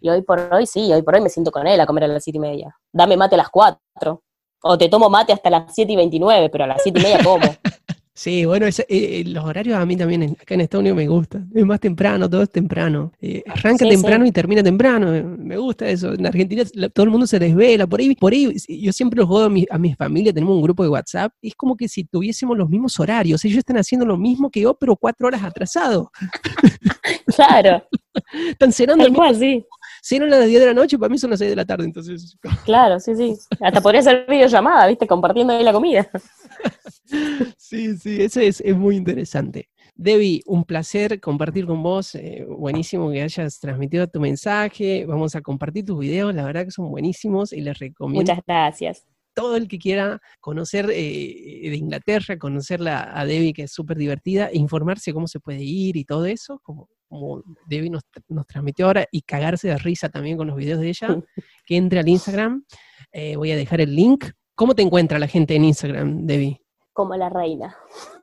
Y 0.00 0.10
hoy 0.10 0.22
por 0.22 0.38
hoy, 0.52 0.66
sí, 0.66 0.92
hoy 0.92 1.02
por 1.02 1.14
hoy 1.14 1.22
me 1.22 1.30
siento 1.30 1.50
con 1.50 1.66
él 1.66 1.80
a 1.80 1.86
comer 1.86 2.04
a 2.04 2.08
las 2.08 2.22
7 2.22 2.36
y 2.36 2.40
media. 2.40 2.76
Dame 2.92 3.16
mate 3.16 3.34
a 3.34 3.38
las 3.38 3.48
4. 3.48 4.22
O 4.62 4.76
te 4.76 4.88
tomo 4.88 5.08
mate 5.08 5.32
hasta 5.32 5.50
las 5.50 5.74
7 5.74 5.92
y 5.92 5.96
29, 5.96 6.48
pero 6.50 6.64
a 6.64 6.66
las 6.66 6.82
7 6.82 6.98
y 6.98 7.02
media 7.02 7.22
como. 7.22 7.46
Sí, 8.18 8.44
bueno, 8.44 8.66
eh, 8.66 8.72
eh, 8.88 9.22
los 9.28 9.44
horarios 9.44 9.78
a 9.78 9.86
mí 9.86 9.96
también 9.96 10.36
acá 10.42 10.54
en 10.54 10.62
Estados 10.62 10.80
Unidos 10.80 10.96
me 10.96 11.06
gustan. 11.06 11.48
Es 11.54 11.64
más 11.64 11.78
temprano, 11.78 12.28
todo 12.28 12.42
es 12.42 12.50
temprano. 12.50 13.12
Eh, 13.20 13.44
arranca 13.46 13.88
temprano 13.88 14.26
y 14.26 14.32
termina 14.32 14.60
temprano. 14.60 15.12
Me 15.38 15.56
gusta 15.56 15.88
eso. 15.88 16.14
En 16.14 16.26
Argentina 16.26 16.64
todo 16.92 17.04
el 17.04 17.10
mundo 17.10 17.28
se 17.28 17.38
desvela. 17.38 17.86
Por 17.86 18.00
ahí, 18.00 18.16
por 18.16 18.32
ahí 18.32 18.56
yo 18.68 18.92
siempre 18.92 19.18
los 19.18 19.28
jodo 19.28 19.44
a 19.44 19.48
mi, 19.48 19.64
a 19.70 19.78
mi 19.78 19.94
familia. 19.94 20.32
Tenemos 20.32 20.56
un 20.56 20.62
grupo 20.62 20.82
de 20.82 20.88
WhatsApp. 20.88 21.32
Es 21.40 21.54
como 21.54 21.76
que 21.76 21.86
si 21.86 22.02
tuviésemos 22.02 22.58
los 22.58 22.68
mismos 22.68 22.98
horarios. 22.98 23.44
Ellos 23.44 23.58
están 23.58 23.78
haciendo 23.78 24.04
lo 24.04 24.16
mismo 24.16 24.50
que 24.50 24.62
yo, 24.62 24.74
pero 24.74 24.96
cuatro 24.96 25.28
horas 25.28 25.44
atrasado. 25.44 26.10
Claro. 27.36 27.86
están 28.50 28.72
cenando. 28.72 29.04
Tal 29.04 29.14
cual, 29.14 29.36
sí. 29.36 29.64
Cenan 30.02 30.32
a 30.32 30.38
las 30.38 30.46
10 30.46 30.60
de 30.60 30.66
la 30.66 30.74
noche, 30.74 30.98
para 30.98 31.10
mí 31.10 31.18
son 31.18 31.30
las 31.30 31.38
6 31.38 31.50
de 31.50 31.56
la 31.56 31.64
tarde, 31.64 31.84
entonces. 31.84 32.36
Claro, 32.64 33.00
sí, 33.00 33.14
sí. 33.14 33.34
Hasta 33.60 33.80
podría 33.80 34.02
ser 34.02 34.26
videollamada, 34.28 34.86
¿viste? 34.86 35.06
Compartiendo 35.06 35.52
ahí 35.52 35.64
la 35.64 35.72
comida. 35.72 36.08
Sí, 37.56 37.96
sí, 37.96 38.20
eso 38.20 38.40
es, 38.40 38.62
muy 38.76 38.96
interesante. 38.96 39.70
Debbie, 39.94 40.42
un 40.46 40.64
placer 40.64 41.20
compartir 41.20 41.66
con 41.66 41.82
vos. 41.82 42.14
Eh, 42.14 42.44
buenísimo 42.46 43.10
que 43.10 43.22
hayas 43.22 43.58
transmitido 43.60 44.06
tu 44.06 44.20
mensaje. 44.20 45.06
Vamos 45.06 45.34
a 45.34 45.40
compartir 45.40 45.86
tus 45.86 45.98
videos, 45.98 46.34
la 46.34 46.44
verdad 46.44 46.64
que 46.66 46.70
son 46.70 46.90
buenísimos 46.90 47.52
y 47.52 47.62
les 47.62 47.78
recomiendo. 47.78 48.30
Muchas 48.30 48.44
gracias. 48.46 49.06
Todo 49.34 49.56
el 49.56 49.68
que 49.68 49.78
quiera 49.78 50.20
conocer 50.40 50.90
eh, 50.90 51.60
de 51.70 51.76
Inglaterra, 51.76 52.38
conocerla 52.38 53.10
a 53.18 53.24
Debbie, 53.24 53.54
que 53.54 53.62
es 53.62 53.72
súper 53.72 53.96
divertida, 53.96 54.48
e 54.48 54.58
informarse 54.58 55.14
cómo 55.14 55.28
se 55.28 55.40
puede 55.40 55.62
ir 55.62 55.96
y 55.96 56.04
todo 56.04 56.26
eso, 56.26 56.60
como, 56.62 56.90
como 57.08 57.42
Debbie 57.68 57.90
nos, 57.90 58.02
transmitió 58.46 58.86
ahora, 58.86 59.06
y 59.10 59.22
cagarse 59.22 59.68
de 59.68 59.78
risa 59.78 60.08
también 60.08 60.36
con 60.36 60.46
los 60.46 60.56
videos 60.56 60.80
de 60.80 60.88
ella, 60.88 61.08
que 61.66 61.76
entre 61.76 62.00
al 62.00 62.08
Instagram. 62.08 62.64
Eh, 63.12 63.36
voy 63.36 63.50
a 63.52 63.56
dejar 63.56 63.80
el 63.80 63.94
link. 63.94 64.26
¿Cómo 64.54 64.74
te 64.74 64.82
encuentra 64.82 65.18
la 65.18 65.28
gente 65.28 65.54
en 65.54 65.64
Instagram, 65.64 66.26
Debbie? 66.26 66.60
como 66.98 67.14
la 67.14 67.28
reina. 67.28 67.76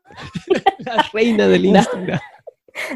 la 0.79 1.09
reina 1.13 1.47
del 1.47 1.67
Instagram. 1.67 2.19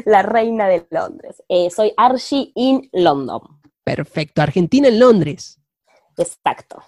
La, 0.04 0.20
reina 0.20 0.68
de 0.68 0.86
Londres. 0.90 1.42
Eh, 1.48 1.70
soy 1.70 1.94
Archie 1.96 2.52
in 2.54 2.86
London. 2.92 3.40
Perfecto, 3.82 4.42
Argentina 4.42 4.88
en 4.88 5.00
Londres. 5.00 5.58
Exacto. 6.18 6.82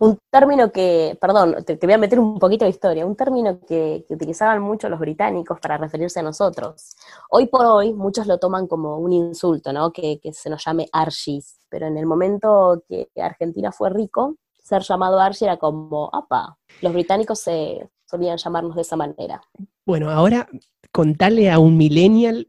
Un 0.00 0.18
término 0.30 0.72
que, 0.72 1.16
perdón, 1.20 1.56
te, 1.64 1.78
voy 1.80 1.92
a 1.92 1.98
meter 1.98 2.18
un 2.18 2.38
poquito 2.38 2.64
de 2.64 2.70
historia, 2.70 3.06
un 3.06 3.16
término 3.16 3.60
que, 3.66 4.04
utilizaban 4.08 4.60
mucho 4.60 4.88
los 4.88 4.98
británicos 4.98 5.58
para 5.60 5.76
referirse 5.76 6.20
a 6.20 6.22
nosotros. 6.22 6.96
Hoy 7.30 7.46
por 7.46 7.66
hoy 7.66 7.92
muchos 7.92 8.26
lo 8.26 8.38
toman 8.38 8.66
como 8.66 8.98
un 8.98 9.12
insulto, 9.12 9.72
¿no? 9.72 9.92
Que, 9.92 10.18
que 10.20 10.32
se 10.32 10.50
nos 10.50 10.64
llame 10.64 10.88
Archies, 10.92 11.60
pero 11.68 11.86
en 11.86 11.96
el 11.96 12.06
momento 12.06 12.82
que 12.88 13.08
Argentina 13.16 13.72
fue 13.72 13.90
rico, 13.90 14.36
ser 14.62 14.82
llamado 14.82 15.20
Archie 15.20 15.46
era 15.46 15.56
como, 15.56 16.08
apa, 16.12 16.56
los 16.80 16.92
británicos 16.92 17.40
se 17.40 17.88
solían 18.06 18.36
llamarnos 18.36 18.76
de 18.76 18.82
esa 18.82 18.96
manera. 18.96 19.40
Bueno, 19.84 20.10
ahora 20.10 20.48
contale 20.92 21.50
a 21.50 21.58
un 21.58 21.76
millennial 21.76 22.46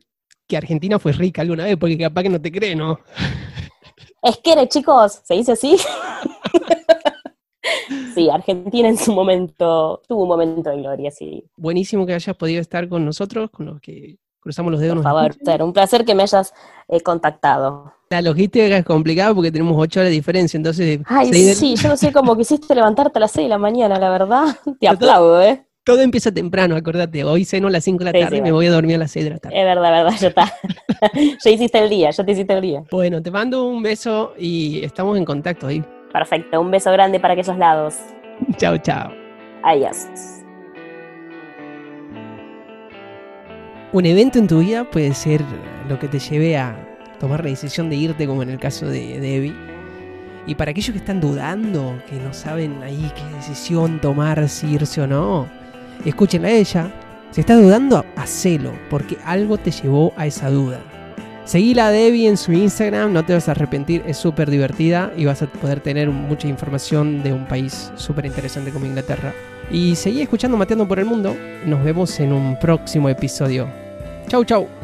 que 0.48 0.58
Argentina 0.58 1.00
fue 1.00 1.13
rica 1.13 1.42
alguna 1.42 1.66
vez, 1.66 1.78
porque 1.78 1.98
capaz 1.98 2.24
que 2.24 2.30
no 2.30 2.42
te 2.42 2.52
cree, 2.52 2.76
¿no? 2.76 3.00
Es 4.22 4.38
que, 4.38 4.68
chicos, 4.68 5.22
¿se 5.24 5.34
dice 5.34 5.54
así? 5.54 5.78
Sí, 8.13 8.30
Argentina 8.30 8.88
en 8.88 8.98
su 8.98 9.13
momento 9.13 10.02
tuvo 10.08 10.24
un 10.24 10.30
momento 10.30 10.69
de 10.69 10.78
gloria, 10.78 11.12
sí. 11.12 11.43
Buenísimo 11.58 12.06
que 12.06 12.13
hayas 12.13 12.36
podido 12.36 12.62
estar 12.62 12.88
con 12.88 13.06
nosotros, 13.06 13.50
con 13.50 13.65
los 13.65 13.82
que 13.82 14.17
cruzamos 14.39 14.72
los 14.72 14.82
dedos. 14.82 14.96
Por 14.96 15.04
favor, 15.04 15.63
un 15.63 15.74
placer 15.74 16.06
que 16.06 16.13
me 16.13 16.24
hayas 16.24 16.54
eh, 16.88 17.02
contactado. 17.02 17.93
La 18.10 18.22
logística 18.22 18.78
es 18.78 18.86
complicada 18.86 19.34
porque 19.34 19.52
tenemos 19.52 19.76
ocho 19.78 20.02
horas 20.02 20.10
de 20.10 20.15
diferencia, 20.15 20.58
entonces... 20.58 21.00
Ay, 21.06 21.34
sí, 21.34 21.76
yo 21.76 21.89
no 21.89 21.98
sé 21.98 22.12
cómo 22.12 22.36
quisiste 22.38 22.76
levantarte 22.76 23.17
a 23.17 23.22
las 23.22 23.32
seis 23.32 23.46
de 23.46 23.50
la 23.50 23.58
mañana, 23.58 23.98
la 23.98 24.10
verdad. 24.10 24.56
Te 24.80 24.88
aplaudo, 24.88 25.41
¿eh? 25.41 25.65
Todo 25.86 26.00
empieza 26.00 26.32
temprano, 26.32 26.78
acordate. 26.78 27.26
Hoy 27.26 27.43
ceno 27.43 27.67
a 27.67 27.72
las 27.72 27.84
5 27.84 28.00
de 28.00 28.06
la 28.06 28.19
tarde 28.19 28.38
y 28.38 28.41
me 28.41 28.54
voy 28.54 28.67
a 28.67 28.72
dormir 28.72 28.96
a 28.96 29.00
las 29.00 29.12
6 29.12 29.26
de 29.26 29.32
la 29.32 29.38
tarde. 29.38 29.60
Es 29.60 29.65
verdad, 29.65 29.91
verdad, 29.91 30.17
ya 30.17 30.28
está. 30.30 30.54
ya 31.43 31.52
hiciste 31.52 31.80
el 31.80 31.89
día, 31.89 32.10
ya 32.12 32.24
te 32.24 32.32
hiciste 32.32 32.54
el 32.54 32.62
día. 32.62 32.84
Bueno, 32.89 33.22
te 33.22 33.32
mando 33.32 33.65
un 33.65 33.84
beso 33.84 34.34
y 34.39 34.82
estamos 34.82 35.17
en 35.17 35.26
contacto 35.26 35.67
ahí. 35.67 35.84
Perfecto, 36.13 36.62
un 36.62 36.69
beso 36.69 36.91
grande 36.91 37.19
para 37.19 37.34
aquellos 37.34 37.58
lados. 37.58 37.97
chao, 38.58 38.78
chao. 38.78 39.12
Adiós. 39.63 40.08
Un 43.91 44.06
evento 44.06 44.38
en 44.38 44.47
tu 44.47 44.60
vida 44.60 44.84
puede 44.84 45.13
ser 45.13 45.41
lo 45.89 45.97
que 45.97 46.08
te 46.08 46.19
lleve 46.19 46.56
a 46.58 46.76
tomar 47.19 47.43
la 47.43 47.49
decisión 47.49 47.89
de 47.89 47.95
irte, 47.95 48.28
como 48.28 48.43
en 48.43 48.49
el 48.49 48.60
caso 48.60 48.88
de 48.88 49.19
Debbie. 49.19 49.56
Y 50.45 50.56
para 50.56 50.71
aquellos 50.71 50.91
que 50.91 50.99
están 50.99 51.19
dudando, 51.19 51.99
que 52.08 52.15
no 52.17 52.34
saben 52.34 52.84
ahí 52.84 53.12
qué 53.15 53.36
decisión 53.36 53.99
tomar, 53.99 54.47
si 54.49 54.73
irse 54.73 55.02
o 55.02 55.08
no, 55.08 55.47
escúchenla 56.06 56.49
a 56.49 56.52
ella. 56.52 56.91
Si 57.32 57.41
estás 57.41 57.60
dudando, 57.60 58.06
hacelo, 58.15 58.71
porque 58.89 59.17
algo 59.26 59.58
te 59.58 59.71
llevó 59.71 60.13
a 60.15 60.28
esa 60.28 60.52
duda. 60.52 60.80
Seguila 61.46 61.88
a 61.88 61.92
Debbie 61.92 62.28
en 62.28 62.38
su 62.38 62.54
Instagram, 62.54 63.12
no 63.12 63.26
te 63.26 63.34
vas 63.34 63.50
a 63.50 63.52
arrepentir, 63.52 64.02
es 64.08 64.18
súper 64.18 64.50
divertida 64.50 65.12
y 65.18 65.26
vas 65.26 65.42
a 65.42 65.48
poder 65.48 65.82
tener 65.82 66.10
mucha 66.10 66.48
información 66.48 67.22
de 67.22 67.34
un 67.34 67.46
país 67.46 67.92
súper 67.96 68.26
interesante 68.26 68.72
como 68.72 68.86
Inglaterra. 68.86 69.34
Y 69.70 69.96
seguí 69.96 70.22
escuchando 70.22 70.56
Mateando 70.56 70.88
por 70.88 71.00
el 71.00 71.06
Mundo, 71.06 71.36
nos 71.66 71.84
vemos 71.84 72.18
en 72.22 72.32
un 72.32 72.58
próximo 72.60 73.10
episodio. 73.10 73.68
Chau, 74.30 74.46
chau. 74.46 74.83